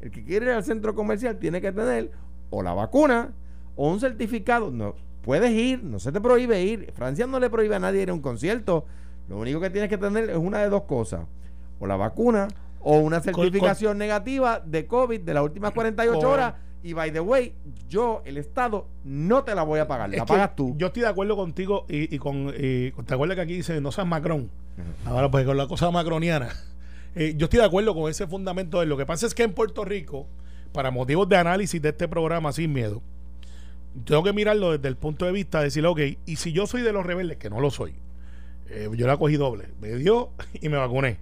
[0.00, 2.10] el que quiere ir al centro comercial, tiene que tener
[2.50, 3.30] o la vacuna
[3.76, 4.72] o un certificado.
[4.72, 6.92] No, puedes ir, no se te prohíbe ir.
[6.96, 8.84] Francia no le prohíbe a nadie ir a un concierto.
[9.28, 11.20] Lo único que tienes que tener es una de dos cosas.
[11.78, 12.48] O la vacuna
[12.82, 16.54] o una certificación negativa de COVID de las últimas 48 Con- horas.
[16.84, 17.54] Y by the way,
[17.88, 20.10] yo, el Estado, no te la voy a pagar.
[20.10, 20.74] La pagas tú.
[20.76, 22.52] Yo estoy de acuerdo contigo y, y con.
[22.58, 24.50] y ¿Te acuerdas que aquí dice no seas Macron?
[25.04, 26.48] Ahora, pues con la cosa macroniana.
[27.14, 29.52] Eh, yo estoy de acuerdo con ese fundamento de lo que pasa es que en
[29.52, 30.26] Puerto Rico,
[30.72, 33.02] para motivos de análisis de este programa sin miedo,
[34.06, 36.80] tengo que mirarlo desde el punto de vista de decir, ok, y si yo soy
[36.80, 37.92] de los rebeldes, que no lo soy,
[38.70, 40.30] eh, yo la cogí doble, me dio
[40.62, 41.18] y me vacuné.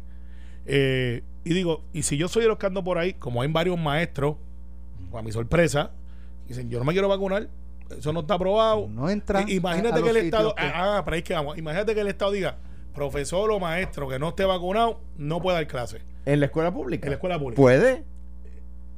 [0.67, 3.49] Eh, y digo, y si yo soy de los que ando por ahí, como hay
[3.51, 4.37] varios maestros,
[5.15, 5.91] a mi sorpresa,
[6.47, 7.49] dicen, yo no me quiero vacunar,
[7.97, 8.87] eso no está aprobado.
[8.89, 11.35] No entran I- Imagínate a- a que el Estado, que- ah, ah, pero ahí que
[11.35, 11.59] vamos.
[11.59, 12.59] Imagínate que el Estado diga,
[12.95, 17.07] profesor o maestro que no esté vacunado, no puede dar clase En la escuela pública.
[17.07, 17.61] en la escuela pública.
[17.61, 18.05] Puede.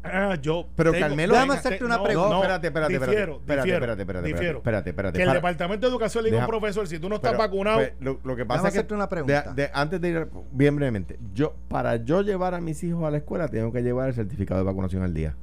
[0.04, 0.66] Ah, yo.
[0.74, 2.28] Pero, Carmelo, déjame hacerte te- una no, pregunta.
[2.28, 3.10] no, No, espérate, espérate, espérate.
[3.12, 4.58] difiero, Espérate, difiero, espérate, espérate, difiero.
[4.58, 7.08] espérate, espérate, Que el para- Departamento de Educación le diga a un profesor, si tú
[7.08, 9.52] no estás Pero, vacunado, pues, lo, lo que pasa es que hacerte una pregunta.
[9.54, 13.10] de- de- antes de ir bien brevemente, yo para yo llevar a mis hijos a
[13.12, 15.36] la escuela tengo que llevar el certificado de vacunación al día.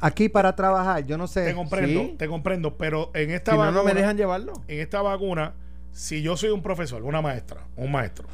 [0.00, 1.44] Aquí para trabajar, yo no sé.
[1.44, 2.14] te comprendo, sí.
[2.18, 4.52] te comprendo, pero en esta Si no, vacuna, no me dejan llevarlo.
[4.66, 5.54] en esta vacuna,
[5.92, 8.26] si yo soy un profesor, una maestra, un maestro,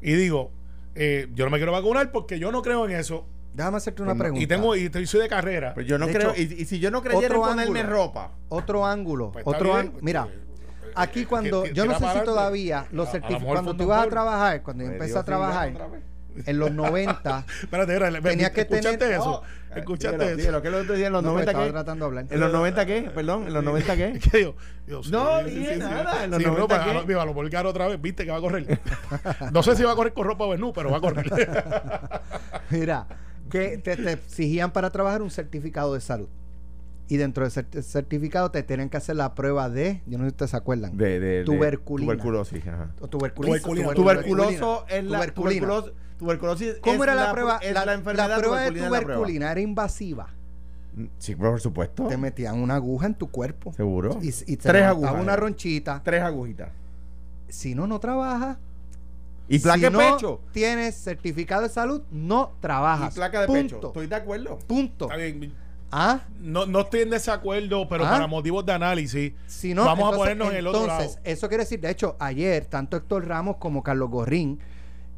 [0.00, 0.52] y digo,
[0.94, 4.10] eh, yo no me quiero vacunar porque yo no creo en eso, Déjame hacerte una
[4.10, 4.44] Pues no, pregunta.
[4.44, 6.32] y tengo, y soy de carrera, Pero yo no De creo.
[6.32, 7.96] hecho, y, y si yo no creyera en ponerme ángulo.
[7.96, 8.30] ropa.
[8.50, 9.32] Otro ángulo.
[9.32, 9.98] Pues otro ángulo.
[10.02, 11.62] Mira, eh, aquí eh, cuando.
[11.62, 13.44] que- que Yo no sé si todavía los certificados.
[13.50, 15.72] Cuando tú ibas a trabajar, cuando yo empecé a trabajar,
[16.44, 17.44] en los 90.
[17.62, 19.42] Espérate, espérate, Tenía que ¿escuchaste tener- eso?
[19.42, 19.56] No.
[19.76, 20.36] ¿Escuchaste Dígalo, eso?
[20.38, 21.72] dígalo, ¿qué lo decía en los No, pues, 90 estaba qué?
[21.72, 22.26] tratando de hablar.
[22.30, 23.02] ¿En los 90 qué?
[23.14, 24.18] Perdón, ¿en los 90 qué?
[24.32, 24.56] ¿Qué digo?
[24.86, 25.78] Dios, No, sí, dije sí, sí.
[25.80, 27.14] nada, en los Sí, 90 ropa, ¿qué?
[27.14, 28.80] a lo volcar otra vez, viste que va a correr.
[29.52, 31.26] No sé si va a correr con ropa o no, pero va a correr.
[32.70, 33.06] Mira,
[33.50, 36.28] que te, te exigían para trabajar un certificado de salud.
[37.08, 40.30] Y dentro del cer- certificado te tenían que hacer la prueba de, yo no sé
[40.30, 42.12] si ustedes se acuerdan, De, de, de Tuberculina.
[42.12, 42.90] Tuberculosis, ajá.
[43.00, 43.62] o tuberculosis.
[43.62, 43.94] Tuberculina.
[43.94, 45.92] Tuberculoso es la tuberculosis.
[46.18, 47.58] Tuberculosis ¿Cómo era la, prueba?
[47.62, 50.30] es La, la, la enfermedad prueba de tuberculina era invasiva.
[51.18, 52.08] Sí, por supuesto.
[52.08, 53.72] Te metían una aguja en tu cuerpo.
[53.74, 54.18] Seguro.
[54.22, 55.14] Y, y te Tres agujas.
[55.20, 56.00] una ronchita.
[56.02, 56.70] Tres agujitas.
[57.48, 58.58] Si no, no trabaja.
[59.48, 60.40] Y placa si de no pecho.
[60.52, 63.14] tienes certificado de salud, no Y trabajas.
[63.14, 63.76] placa de Punto.
[63.76, 63.86] pecho.
[63.88, 64.58] Estoy de acuerdo.
[64.66, 65.08] Punto.
[65.92, 68.10] Ah, No, no estoy en desacuerdo, pero Ah.
[68.10, 71.00] para motivos de análisis, si no, vamos a ponernos en el otro lado.
[71.00, 74.58] Entonces, eso quiere decir, de hecho, ayer, tanto Héctor Ramos como Carlos Gorrín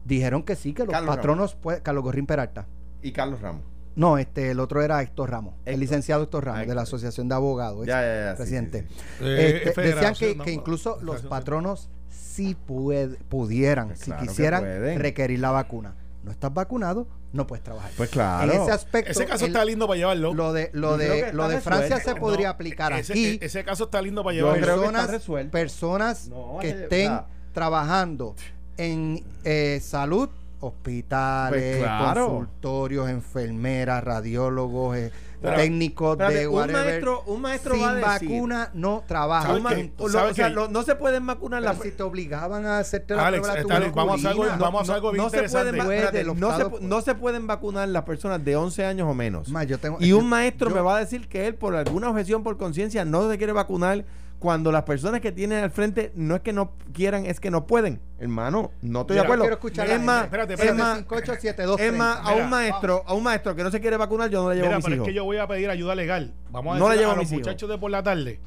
[0.04, 2.66] dijeron que sí, que los Carlos patronos, pueden- Carlos Gorrín Peralta.
[3.02, 3.62] Y Carlos Ramos.
[3.96, 6.82] No, este, el otro era Héctor Ramos, el licenciado Héctor Ramos, Ah, de la Héctor.
[6.82, 8.82] Asociación de Abogados, Ya, ya, ya, presidente.
[8.88, 9.24] sí, sí.
[9.24, 11.90] Eh, Este, es decían que, no, que no, incluso los patronos
[12.38, 14.64] sí pued- pudieran, Pues si claro quisieran,
[14.98, 15.94] requerir la vacuna.
[16.22, 17.90] No estás vacunado, no puedes trabajar.
[17.96, 18.52] Pues claro.
[18.52, 20.34] En ese aspecto, Ese caso el- está lindo para llevarlo.
[20.34, 22.14] lo de, lo de, lo de Francia resuelto.
[22.14, 23.38] se podría No, aplicar ese, aquí.
[23.42, 24.62] Ese caso está lindo para llevarlo.
[24.62, 27.20] creo que está personas, personas No, que es- estén
[27.52, 28.34] trabajando
[28.76, 30.28] en eh, salud,
[30.60, 32.26] hospitales, Pues claro.
[32.28, 37.94] consultorios, enfermeras, radiólogos, eh, Pero- técnicos espérate, de un maestro- un maestro sin va a
[37.94, 39.46] decir- vacuna no trabaja.
[39.46, 39.92] ¿Sabes Un ma- qué?
[39.98, 42.78] lo- ¿Sabes o sea, lo- no se pueden vacunar Pero las si te obligaban a
[42.80, 45.36] hacerte la Alex, prueba bien, vamos a hacer algo- vamos a algo bien no se
[45.36, 45.78] pueden, interesante.
[45.78, 49.14] va- Puede, espérate, no, se, no se pueden vacunar las personas de 11 años o
[49.14, 49.48] menos.
[49.48, 51.76] Ma, yo tengo- y yo- un maestro yo- me va a decir que él, por
[51.76, 54.04] alguna objeción por conciencia, no se quiere vacunar
[54.38, 57.66] cuando las personas que tienen al frente no es que no quieran, es que no
[57.66, 58.00] pueden.
[58.20, 59.42] Hermano, no estoy Mira, de acuerdo.
[59.42, 60.24] quiero escuchar a es más.
[60.24, 60.78] Espérate, es espérate.
[60.82, 61.84] más, 587230.
[61.84, 64.50] es más, a un maestro, a un maestro que no se quiere vacunar, yo no
[64.50, 65.08] le llevo a Mira, mis pero hijos.
[65.08, 66.34] es que yo voy a pedir ayuda legal.
[66.50, 67.38] Vamos a No le decir llevo a a los hijos.
[67.38, 68.40] muchachos de por la tarde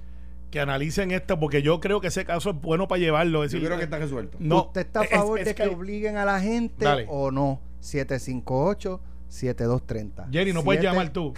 [0.50, 3.40] que analicen esto, porque yo creo que ese caso es bueno para llevarlo.
[3.40, 4.38] Yo decir, creo que está resuelto.
[4.40, 7.06] No, ¿Usted está a es- favor es de que, hay- obliguen a la gente Dale.
[7.10, 7.60] o no?
[9.32, 10.30] 758-7230.
[10.32, 11.34] Jerry, no puedes llamar tú.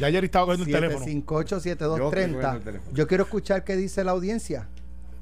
[0.00, 1.06] Ya Jerry estaba cogiendo el teléfono.
[1.06, 2.72] 758-7230.
[2.72, 4.66] Yo Yo, quiero escuchar qué dice la audiencia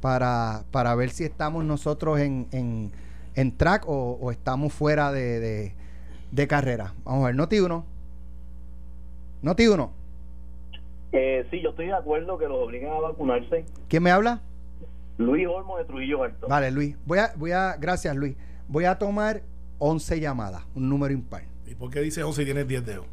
[0.00, 2.92] para, para ver si estamos nosotros en, en,
[3.34, 5.74] en track o, o estamos fuera de, de,
[6.30, 6.94] de carrera.
[7.04, 7.84] Vamos a ver, Noti 1.
[9.42, 9.92] Noti 1.
[11.12, 13.64] Eh, sí, yo estoy de acuerdo que los obliguen a vacunarse.
[13.88, 14.40] ¿Quién me habla?
[15.18, 16.48] Luis Olmo de Trujillo Alto.
[16.48, 16.96] Vale, Luis.
[17.04, 18.36] Voy a, voy a, gracias, Luis.
[18.68, 19.42] Voy a tomar
[19.78, 21.51] 11 llamadas, un número impar.
[21.72, 23.06] ¿Y por qué dice 11 y tienes 10 dedos?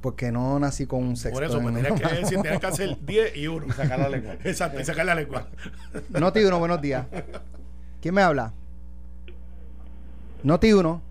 [0.00, 1.36] Porque no nací con un sexto.
[1.38, 3.74] Por eso, pues tenías que decir, tenías que hacer 10 y 1.
[3.74, 4.32] sacar la lengua.
[4.44, 5.48] Exacto, y sacar la lengua.
[6.18, 7.06] Noti 1, buenos días.
[8.00, 8.54] ¿Quién me habla?
[10.42, 11.02] Noti 1.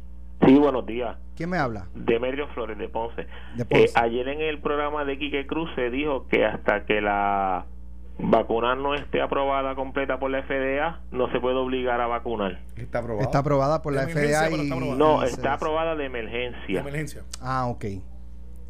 [0.47, 1.15] Sí, buenos días.
[1.37, 1.85] ¿Quién me habla?
[1.93, 3.27] Demetrio Flores de Ponce.
[3.55, 3.85] De Ponce.
[3.85, 7.67] Eh, ayer en el programa de Quique Cruz se dijo que hasta que la
[8.17, 12.59] vacuna no esté aprobada completa por la FDA, no se puede obligar a vacunar.
[12.75, 13.23] Está aprobado.
[13.25, 14.61] Está aprobada por la De emergencia, FDA y...
[14.63, 14.97] está aprobada.
[14.97, 16.79] No, está aprobada de De emergencia.
[16.79, 17.23] emergencia.
[17.41, 17.85] Ah, ok.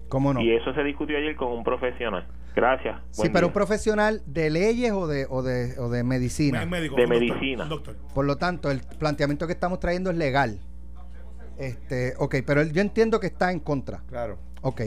[0.09, 0.41] ¿Cómo no?
[0.41, 2.27] Y eso se discutió ayer con un profesional.
[2.55, 2.97] Gracias.
[3.11, 3.47] Sí, pero día.
[3.47, 6.63] un profesional de leyes o de, o de, o de medicina.
[6.63, 7.63] Es médico, De un doctor, medicina.
[7.63, 7.95] un doctor.
[8.13, 10.59] Por lo tanto, el planteamiento que estamos trayendo es legal.
[11.57, 14.01] Este, ok, pero yo entiendo que está en contra.
[14.07, 14.37] Claro.
[14.61, 14.81] Ok.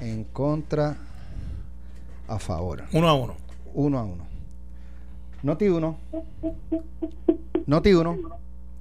[0.00, 0.96] En contra,
[2.28, 2.82] a favor.
[2.92, 3.36] Uno a uno.
[3.74, 4.26] Uno a uno.
[5.42, 5.98] Noti uno.
[7.66, 8.16] Noti uno.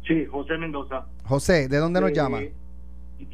[0.05, 1.05] Sí, José Mendoza.
[1.25, 2.39] José, ¿de dónde nos Eh, llama?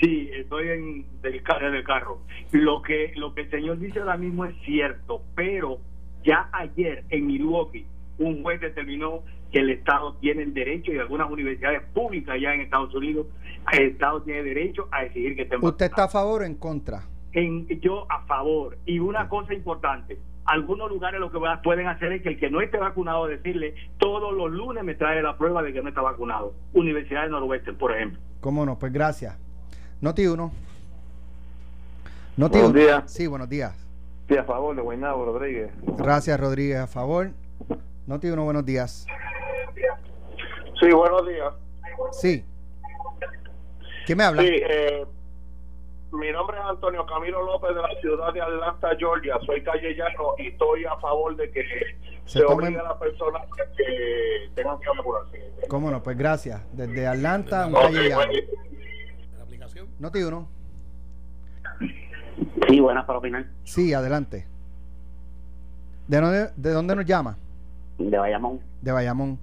[0.01, 2.19] Sí, estoy en del, en el carro.
[2.51, 5.79] Lo que lo que el señor dice ahora mismo es cierto, pero
[6.23, 7.85] ya ayer en Milwaukee
[8.19, 12.61] un juez determinó que el Estado tiene el derecho y algunas universidades públicas ya en
[12.61, 13.27] Estados Unidos,
[13.71, 17.03] el Estado tiene derecho a exigir que estén ¿Usted está a favor o en contra?
[17.31, 18.77] En, yo a favor.
[18.85, 20.17] Y una cosa importante,
[20.47, 23.75] algunos lugares lo que va- pueden hacer es que el que no esté vacunado decirle
[23.97, 26.53] todos los lunes me trae la prueba de que no está vacunado.
[26.73, 28.19] Universidad de Noroeste, por ejemplo.
[28.41, 28.79] ¿Cómo no?
[28.79, 29.37] Pues gracias.
[30.01, 30.51] Noti uno.
[32.37, 32.79] Noti Buenos uno.
[32.79, 33.03] días.
[33.11, 33.75] Sí, buenos días.
[34.27, 35.71] Sí, a favor de Guaynabo Rodríguez.
[35.97, 37.31] Gracias, Rodríguez, a favor.
[38.05, 39.05] Noti uno, buenos días.
[40.79, 41.53] Sí, buenos días.
[42.11, 42.45] Sí.
[44.05, 44.41] ¿Quién me habla?
[44.43, 45.05] Sí, eh,
[46.11, 49.37] mi nombre es Antonio Camilo López de la ciudad de Atlanta, Georgia.
[49.45, 51.63] Soy callellano y estoy a favor de que
[52.25, 53.41] Se se, tomen- obligue a las personas
[53.75, 55.51] que tengan que vacunarse.
[55.69, 56.01] ¿Cómo no?
[56.01, 56.61] Pues gracias.
[56.73, 58.15] Desde Atlanta, un Ok, calle llano.
[58.15, 58.41] buen día.
[59.37, 59.87] La aplicación.
[59.99, 60.47] Noti uno.
[62.69, 63.45] Sí, buenas para opinar.
[63.63, 64.47] Sí, adelante.
[66.07, 67.37] ¿De dónde, ¿De dónde nos llama?
[67.97, 68.59] De Bayamón.
[68.81, 69.39] De Bayamón.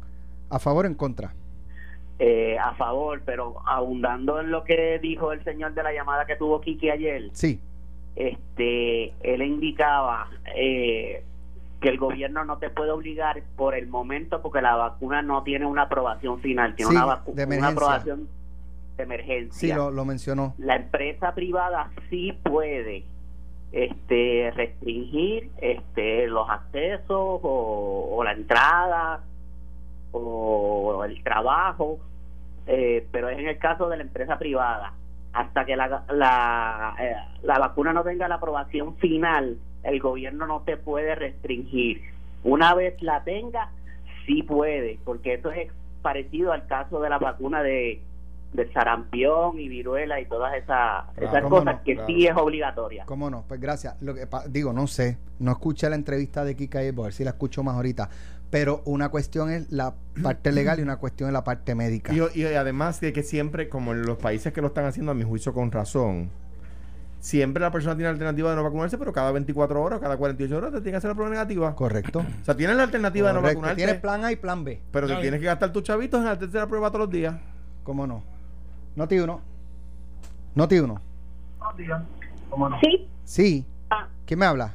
[0.51, 1.35] ¿A favor o en contra?
[2.21, 6.37] Eh, a favor, pero abundando en lo que dijo el señor de la llamada que
[6.37, 7.59] tuvo Kiki ayer, Sí.
[8.15, 11.25] este, él indicaba eh,
[11.81, 15.67] que el gobierno no te puede obligar por el momento porque la vacuna no tiene
[15.67, 17.23] una aprobación final, tiene Sí, una,
[17.57, 18.29] una aprobación
[18.97, 19.53] de emergencia.
[19.59, 20.55] Sí, lo, lo mencionó.
[20.59, 23.05] la empresa privada sí puede
[23.73, 27.11] este restringir este los accesos
[27.43, 29.25] o, o la entrada
[30.23, 31.99] o el trabajo
[32.67, 34.93] eh, pero es en el caso de la empresa privada
[35.33, 40.61] hasta que la, la, eh, la vacuna no tenga la aprobación final el gobierno no
[40.63, 42.01] te puede restringir
[42.45, 43.71] una vez la tenga
[44.27, 45.71] sí puede porque esto es
[46.03, 48.01] parecido al caso de la vacuna de
[48.53, 51.83] de sarampión y viruela y todas esas, esas ¿Cómo cosas no?
[51.83, 52.07] que Claro.
[52.07, 53.05] sí es obligatoria.
[53.05, 53.43] ¿Cómo no?
[53.49, 54.01] Pues gracias.
[54.01, 55.19] Lo que, pa- digo, no sé.
[55.41, 58.09] No escuché la entrevista de Kika voy a ver si la escucho más ahorita.
[58.51, 62.13] Pero una cuestión es la parte legal y una cuestión es la parte médica.
[62.15, 65.15] Y, y además de que siempre, como en los países que lo están haciendo, a
[65.15, 66.31] mi juicio con razón,
[67.19, 70.57] siempre la persona tiene la alternativa de no vacunarse, pero cada 24 horas, cada 48
[70.57, 71.75] horas te tiene que hacer la prueba negativa.
[71.75, 72.21] Correcto.
[72.21, 73.59] O sea, tienes la alternativa de no Correcto.
[73.61, 74.81] vacunarte, Tienes plan A y plan B.
[74.93, 77.35] pero te tienes que gastar tus chavitos en hacerte la prueba todos los días.
[77.83, 78.23] ¿Cómo no?
[78.95, 79.41] Noti uno.
[80.55, 81.01] Noti uno.
[82.83, 83.09] Sí.
[83.25, 83.67] Sí.
[83.91, 84.75] Ah, ¿Quién me habla?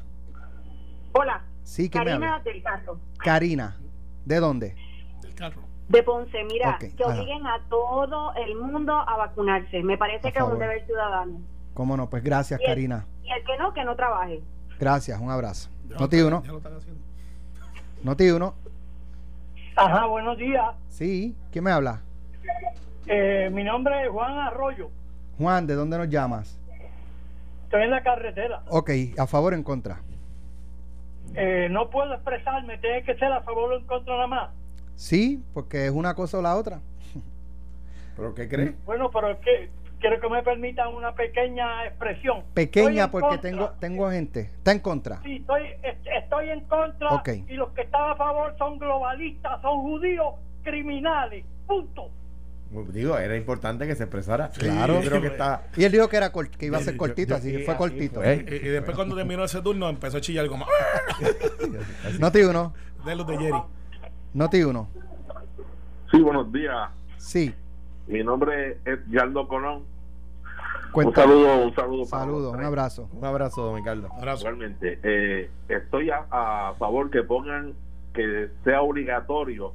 [1.13, 1.43] hola.
[1.63, 2.51] Sí, ¿quién me Karina habla?
[2.51, 2.99] del Carro.
[3.19, 3.77] Karina.
[4.25, 4.75] ¿De dónde?
[5.21, 5.62] Del carro.
[5.88, 7.13] De Ponce, mira, que ajá.
[7.13, 9.82] obliguen a todo el mundo a vacunarse.
[9.84, 11.41] Me parece A que es un deber ciudadano.
[11.73, 12.10] ¿Cómo no?
[12.10, 13.05] Pues gracias, Y el- Karina.
[13.23, 14.41] Y el que no, que no trabaje.
[14.79, 15.69] Gracias, un abrazo.
[15.99, 16.43] Noti uno.
[16.45, 17.01] ya lo están haciendo.
[18.03, 18.53] Noti uno.
[19.75, 20.75] Ajá, buenos días.
[20.89, 21.36] Sí.
[21.51, 22.01] ¿Quién me habla?
[23.08, 24.89] Eh, mi nombre es Juan Arroyo.
[25.38, 26.60] Juan, ¿de dónde nos llamas?
[27.63, 28.62] Estoy en la carretera.
[28.69, 30.01] Ok, ¿a favor o en contra?
[31.36, 34.50] Eh, no puedo expresarme, tiene que ser a favor o en contra nada más.
[34.96, 36.80] Sí, porque es una cosa o la otra.
[38.15, 38.86] ¿Pero qué crees?
[38.86, 42.44] Bueno, pero es que quiero que me permitan una pequeña expresión.
[42.54, 43.50] Pequeña porque contra.
[43.50, 44.42] tengo tengo gente.
[44.42, 45.22] Está en contra.
[45.24, 47.30] Sí, estoy, est- estoy en contra Ok.
[47.48, 51.46] y los que están a favor son globalistas, son judíos, criminales.
[51.65, 52.10] Punto.
[52.89, 54.49] Digo, era importante que se expresara.
[54.51, 54.99] Claro.
[55.03, 55.63] Creo que está.
[55.75, 57.73] Y él dijo que era cort- que iba a ser cortito, yo- así que fue
[57.73, 58.21] así cortito.
[58.21, 58.45] fue.
[58.47, 60.65] Y, y después cuando terminó ese turno empezó a chillar como
[62.19, 62.73] Noti uno.
[63.05, 63.62] de los de Jerry.
[64.34, 64.88] Noti uno.
[66.12, 66.89] Sí, buenos días.
[67.17, 67.53] Sí.
[68.08, 69.84] Mi nombre es Yardo Colón.
[70.93, 72.09] Un saludo, un saludo.
[72.09, 73.09] para los un abrazo.
[73.13, 74.09] Un abrazo, don Ricardo.
[74.11, 74.41] Abrazo.
[74.47, 77.74] Igualmente, eh, estoy a, a favor que pongan
[78.13, 79.74] que sea obligatorio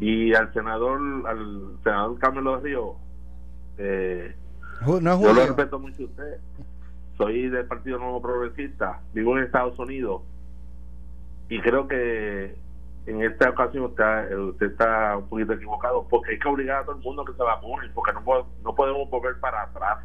[0.00, 2.96] y al senador, al senador Carmelo Río,
[3.78, 4.34] eh,
[4.86, 6.38] No yo lo respeto mucho a usted.
[7.16, 10.22] Soy del Partido Nuevo Progresista, vivo en Estados Unidos
[11.48, 12.56] y creo que
[13.06, 16.84] en esta ocasión usted, eh, usted está un poquito equivocado porque hay que obligar a
[16.84, 19.98] todo el mundo a que se vacune porque no, no podemos volver para atrás.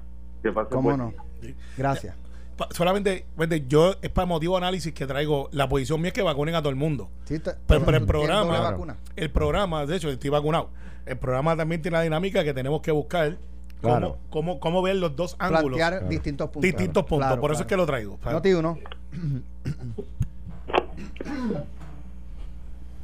[0.44, 1.14] Que pase ¿Cómo buen no?
[1.42, 1.56] día.
[1.78, 2.16] Gracias.
[2.60, 3.26] Pa- solamente,
[3.70, 5.48] yo es para motivo de análisis que traigo.
[5.54, 7.10] La posición mía es que vacunen a todo el mundo.
[7.24, 8.78] Sí, te- Pero, pero el ¿Tienes programa,
[9.16, 10.70] el programa, de hecho, estoy vacunado.
[11.06, 13.38] El programa también tiene la dinámica que tenemos que buscar
[13.82, 14.18] cómo, Claro.
[14.30, 15.78] cómo, cómo ver los dos ángulos.
[15.80, 16.64] Plantear distintos puntos.
[16.64, 17.28] Distintos puntos.
[17.30, 18.20] Claro, Por eso es que lo traigo.
[18.26, 18.78] Noti uno.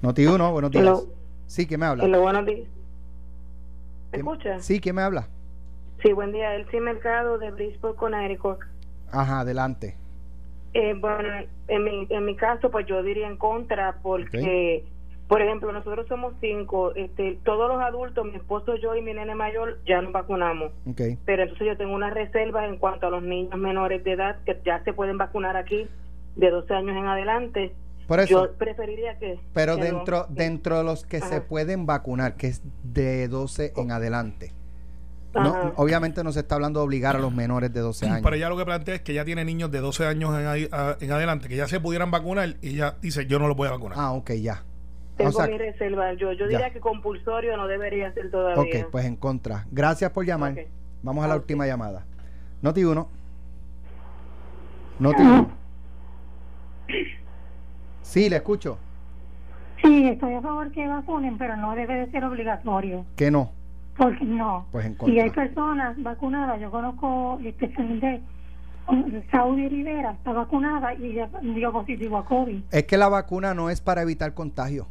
[0.02, 0.84] Noti uno, buenos días.
[0.84, 1.04] Hello.
[1.48, 2.04] Sí, ¿quién me habla?
[2.04, 2.68] Hello, buenos días.
[4.12, 4.60] ¿Me ¿Quién- escucha?
[4.60, 5.30] Sí, ¿quién me habla?
[6.04, 6.56] Sí, buen día.
[6.56, 8.60] Elsie Mercado de Bridgeport, Connecticut.
[9.16, 9.96] Ajá, adelante.
[10.74, 11.30] Eh, bueno,
[11.70, 14.84] en mi, en mi caso, pues yo diría en contra porque,
[15.30, 19.36] por ejemplo, nosotros somos cinco, este, todos los adultos, mi esposo, yo y mi nene
[19.36, 20.74] mayor, ya nos vacunamos.
[20.86, 21.02] Ok.
[21.24, 24.60] Pero entonces yo tengo unas reservas en cuanto a los niños menores de edad que
[24.66, 25.88] ya se pueden vacunar aquí
[26.36, 27.74] de 12 años en adelante.
[28.06, 28.46] Por eso.
[28.46, 29.40] Yo preferiría que...
[29.54, 29.86] Pero que no.
[29.86, 34.52] dentro, dentro de los que se pueden vacunar, que es de 12 en adelante.
[35.44, 38.20] No, obviamente no se está hablando de obligar a los menores de 12 años.
[38.24, 40.70] Pero ella lo que plantea es que ya tiene niños de 12 años en, ahí-
[40.72, 43.68] a- en adelante que ya se pudieran vacunar y ella dice yo no lo voy
[43.68, 43.98] a vacunar.
[44.00, 44.64] Ah, ok, ya.
[45.18, 46.14] Tengo O sea, mi reserva.
[46.14, 46.58] Yo, yo Ya.
[46.58, 48.62] diría que compulsorio no debería ser todavía.
[48.84, 49.66] ok, pues en contra.
[49.72, 50.56] Gracias por llamar.
[51.04, 52.06] Vamos a la última llamada.
[52.62, 53.10] Noti 1.
[55.00, 55.50] Noti 1.
[58.02, 58.78] Sí, le escucho.
[59.82, 63.06] Sí, estoy a favor que vacunen, pero no debe de ser obligatorio.
[63.16, 63.52] Que no.
[63.98, 64.66] Porque no.
[64.72, 66.60] Pues en Y hay personas vacunadas.
[66.60, 68.22] Yo conozco especialmente
[68.88, 72.62] um, Saudi Rivera, está vacunada y ella dio positivo a COVID.
[72.72, 74.88] Es que la vacuna no es para evitar contagio.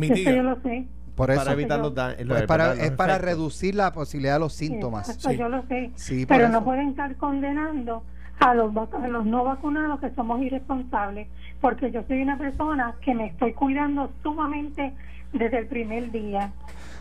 [0.00, 0.86] Eso yo lo sé.
[1.14, 1.40] Por eso.
[1.40, 3.30] Para evitar los da- Pues los- para- los es para efectos.
[3.34, 5.08] reducir la posibilidad de los síntomas.
[5.08, 5.90] Exacto, yo lo sé.
[5.96, 8.04] Sí, pero no pueden estar condenando
[8.40, 11.26] a los, a los no vacunados que somos irresponsables,
[11.60, 14.92] porque yo soy una persona que me estoy cuidando sumamente
[15.32, 16.52] desde el primer día.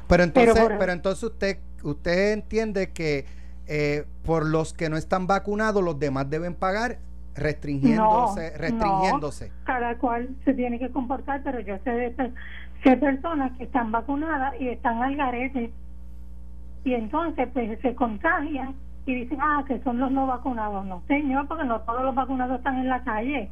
[0.08, 3.26] Pero entonces, Pero entonces usted, usted entiende que
[3.68, 7.00] eh, por los que no están vacunados, los demás deben pagar
[7.36, 9.50] restringiéndose, No, restringiéndose.
[9.50, 12.34] no, cada cual se tiene que comportar, pero yo sé de
[12.84, 15.72] sé personas que están vacunadas y están al garete
[16.84, 18.74] y entonces pues se contagian
[19.06, 20.86] y dicen, ah, que son los no vacunados.
[20.86, 23.50] No, señor, porque no todos los vacunados están en la calle.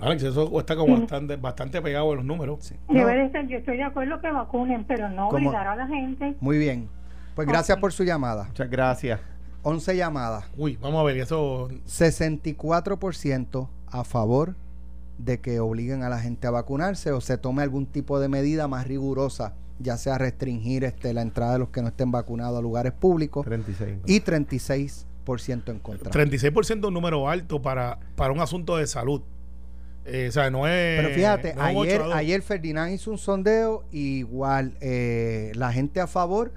[0.00, 2.72] Alex, eso está como bastante, bastante pegado en los números.
[2.88, 5.48] Debe de ser, yo estoy de acuerdo que vacunen, pero no ¿Cómo?
[5.48, 6.36] obligar a la gente.
[6.40, 6.88] Muy bien.
[7.34, 8.44] Pues gracias por su llamada.
[8.44, 9.20] Muchas gracias.
[9.62, 10.44] 11 llamadas.
[10.56, 14.56] Uy, vamos a ver, eso 64% a favor
[15.18, 18.68] de que obliguen a la gente a vacunarse o se tome algún tipo de medida
[18.68, 22.62] más rigurosa, ya sea restringir este, la entrada de los que no estén vacunados a
[22.62, 24.00] lugares públicos 36.
[24.06, 26.12] y 36% en contra.
[26.12, 29.22] 36% es un número alto para, para un asunto de salud.
[30.06, 31.00] Eh, o sea, no es.
[31.00, 32.16] Pero fíjate, no es un ayer, 8 a 2.
[32.16, 36.52] ayer Ferdinand hizo un sondeo y igual eh, la gente a favor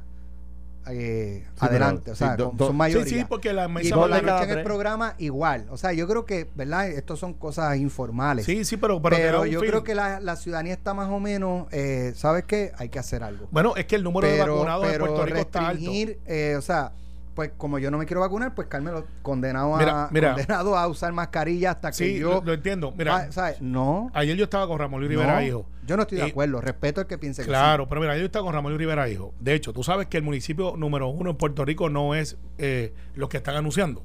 [0.90, 3.06] eh, Sí, adelante, pero, o sea, sí, do- con- do- son mayoría.
[3.06, 5.66] Sí, sí, porque la y mesa por la noche en el programa igual.
[5.70, 6.88] O sea, yo creo que, ¿verdad?
[6.90, 8.46] Estos son cosas informales.
[8.46, 9.70] Sí, sí, pero, pero, yo feeling.
[9.70, 12.72] creo que la, la ciudadanía está más o menos, eh, ¿sabes qué?
[12.78, 13.48] Hay que hacer algo.
[13.52, 15.92] Bueno, es que el número de vacunados en Puerto Rico está alto.
[15.92, 16.94] eh, o sea,
[17.38, 20.34] pues como yo no me quiero vacunar, pues Carmelo, condenado a, Mira, mira.
[20.34, 22.32] condenado a usar mascarilla hasta que Sí, yo...
[22.40, 22.92] lo, lo entiendo.
[22.98, 23.62] Mira, Ah, ¿sabes?
[23.62, 24.10] No.
[24.16, 25.66] ayer yo estaba con Ramón Luis Rivera, no, hijo.
[25.86, 26.60] Yo no estoy de Y- acuerdo.
[26.62, 29.36] Respeto el que piense que Claro, pero mira, yo estaba con Ramón Luis Rivera, hijo.
[29.40, 32.92] De hecho, tú sabes que el municipio número uno en Puerto Rico no es eh,
[33.14, 34.02] los que están anunciando.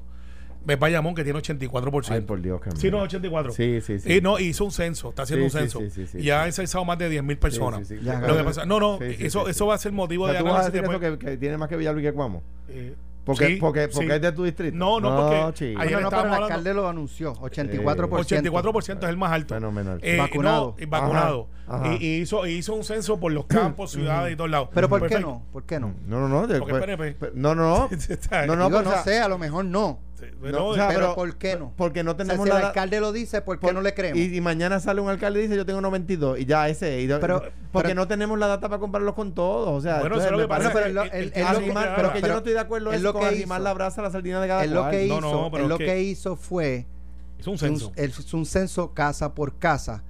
[0.65, 2.05] Ves Bayamón que tiene 84%.
[2.09, 2.79] Ay, por Dios, Carmelo.
[2.79, 3.51] Sí, no, 84.
[3.51, 4.13] Sí, sí, sí.
[4.13, 5.79] Y no, hizo un censo, está haciendo Sí, un censo.
[5.81, 7.79] sí, sí, sí, y han censado más de 10 mil personas.
[7.85, 8.05] Sí, sí, sí.
[8.05, 8.37] Ya, Lo claro.
[8.37, 9.67] que pasa, no, no, Sí, sí, eso, sí, eso sí.
[9.67, 11.09] va a ser motivo O sea, de ¿Tú vas a análisis decir después.
[11.11, 12.43] eso que, que tiene más que Villalba y que Cuamo?
[12.69, 12.95] Eh,
[13.25, 14.13] Porque, sí, porque, porque sí.
[14.15, 14.75] es de tu distrito.
[14.75, 15.79] No, no, porque chico.
[15.81, 17.33] ayer No, no, pero el hablando- alcalde lo anunció.
[17.35, 18.09] 84%.
[18.25, 19.53] 84% es el más alto.
[19.55, 19.99] Fenomenal.
[20.01, 20.75] Eh, Vacunado.
[20.77, 21.47] no, y vacunado.
[21.67, 21.93] Ajá, ajá.
[21.95, 24.69] Y, y hizo, y hizo un censo por los campos, ciudades y todos lados.
[24.73, 25.41] Pero ¿por qué no?
[25.53, 25.93] ¿Por qué no?
[26.05, 26.47] No, no, no.
[26.47, 27.31] de- Porque pues- PNP.
[27.35, 27.89] no, no, no.
[28.47, 29.99] No, no, Digo, pues, no sé, a lo mejor no.
[30.15, 31.73] Sí, No, no, o sea, pero, pero- ¿por qué no?
[31.75, 33.93] Porque no O sea, tenemos si el alcalde lo dice, ¿por qué por- no le
[33.93, 34.19] creemos?
[34.19, 37.01] Y, y mañana sale un alcalde y dice yo tengo 92 y ya ese.
[37.01, 37.41] y- Pero-
[37.71, 39.69] porque pero- no tenemos la data para compararlos con todos.
[39.69, 40.73] O sea, Bueno, entonces eso es lo me que pasa.
[40.73, 41.43] pero el- el- el- que-
[41.73, 43.63] pero- yo no estoy de acuerdo es es lo con que arrimar hizo.
[43.63, 44.91] la brasa a la sardina de cada lo cual.
[44.91, 46.85] que No, hizo, no, pero él lo es que- que hizo fue
[47.39, 47.91] Hizo un censo.
[47.97, 50.03] hizo un censo casa por casa.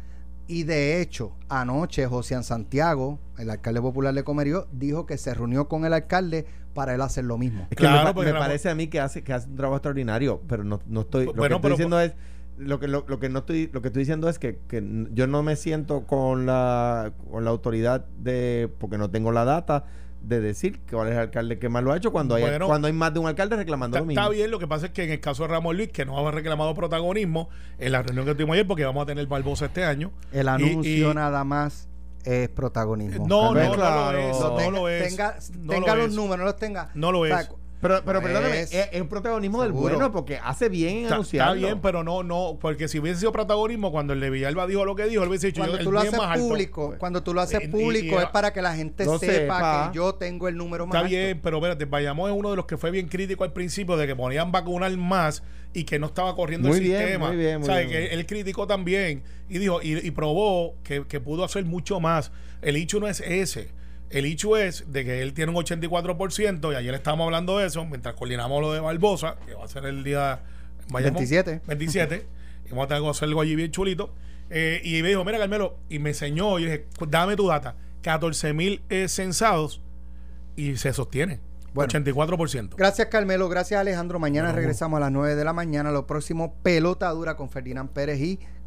[0.45, 5.69] Y de hecho, anoche José Santiago, el alcalde popular de Comerío, dijo que se reunió
[5.69, 7.67] con el alcalde para él hacer lo mismo.
[7.69, 9.55] Es que me Claro, porque me, Ramón- parece a mí que hace, que hace un
[9.55, 11.25] trabajo extraordinario, pero no, no estoy.
[11.25, 12.13] Lo Bueno, que estoy pero- diciendo es.
[12.55, 15.25] Lo que, lo, lo que no estoy lo que estoy diciendo es que, que yo
[15.25, 19.85] no me siento con la con la autoridad de porque no tengo la data
[20.21, 22.85] de decir cuál es el alcalde que más lo ha hecho cuando hay Bueno, cuando
[22.85, 24.21] hay más de un alcalde reclamando Está, lo mismo.
[24.21, 26.25] está bien, lo que pasa es que en el caso de Ramón Luis, que no
[26.27, 27.49] ha reclamado protagonismo
[27.79, 30.11] en la reunión que tuvimos ayer, porque vamos a tener Barbosa este año.
[30.31, 31.89] El Y- anuncio y- nada más
[32.23, 33.27] es protagonismo.
[33.27, 33.69] No, no, Carmelo.
[33.69, 34.11] no Claro.
[34.11, 34.39] lo es.
[34.39, 35.09] No tenga, lo es.
[35.09, 36.15] tenga, no tenga lo los es.
[36.15, 36.91] números, no los tenga.
[36.93, 37.49] No lo O sea, es.
[37.83, 39.93] Pero, pero perdóname, Es- es, es un protagonismo del Seguro.
[39.93, 41.53] bueno porque hace bien en Está, anunciarlo.
[41.55, 44.85] está bien, pero no, no, porque si hubiese sido protagonismo cuando el de Villalba dijo
[44.85, 46.47] lo que dijo, él hubiese dicho Cuando yo, tú el lo haces más alto.
[46.47, 49.19] público, cuando tú lo haces Y- y- público y- es para que la gente sepa,
[49.19, 49.89] sepa.
[49.91, 51.09] que yo tengo el número más Está alto.
[51.09, 54.07] bien, pero espérate, Bayamón es uno de los que fue bien crítico al principio de
[54.07, 57.27] que ponían vacunar más y que no estaba corriendo Muy el bien, sistema.
[57.27, 57.89] muy bien, muy ¿Sabes?
[57.89, 58.07] bien.
[58.07, 62.31] Que él criticó también y dijo y, y probó que, que pudo hacer mucho más.
[62.61, 63.69] El hecho no es ese.
[64.13, 67.83] El hecho es de que él tiene un 84% y ayer estábamos hablando de eso
[67.83, 70.39] mientras coordinamos lo de Barbosa, que va a ser el día
[70.89, 71.61] Bayamón, 27.
[71.65, 72.27] 27.
[72.65, 74.13] y vamos a tener que hacer algo allí bien chulito.
[74.51, 77.75] Eh, y me dijo, mira Carmelo, y me enseñó y dije, dame tu data.
[78.03, 79.81] 14 mil censados
[80.55, 81.39] y se sostiene.
[81.73, 81.91] Bueno.
[81.91, 82.75] 84%.
[82.77, 83.49] Gracias, Carmelo.
[83.49, 84.19] Gracias, Alejandro.
[84.19, 85.91] Mañana regresamos a las 9 de la mañana.
[85.91, 88.39] Lo próximo, pelota dura con Ferdinand Pérez y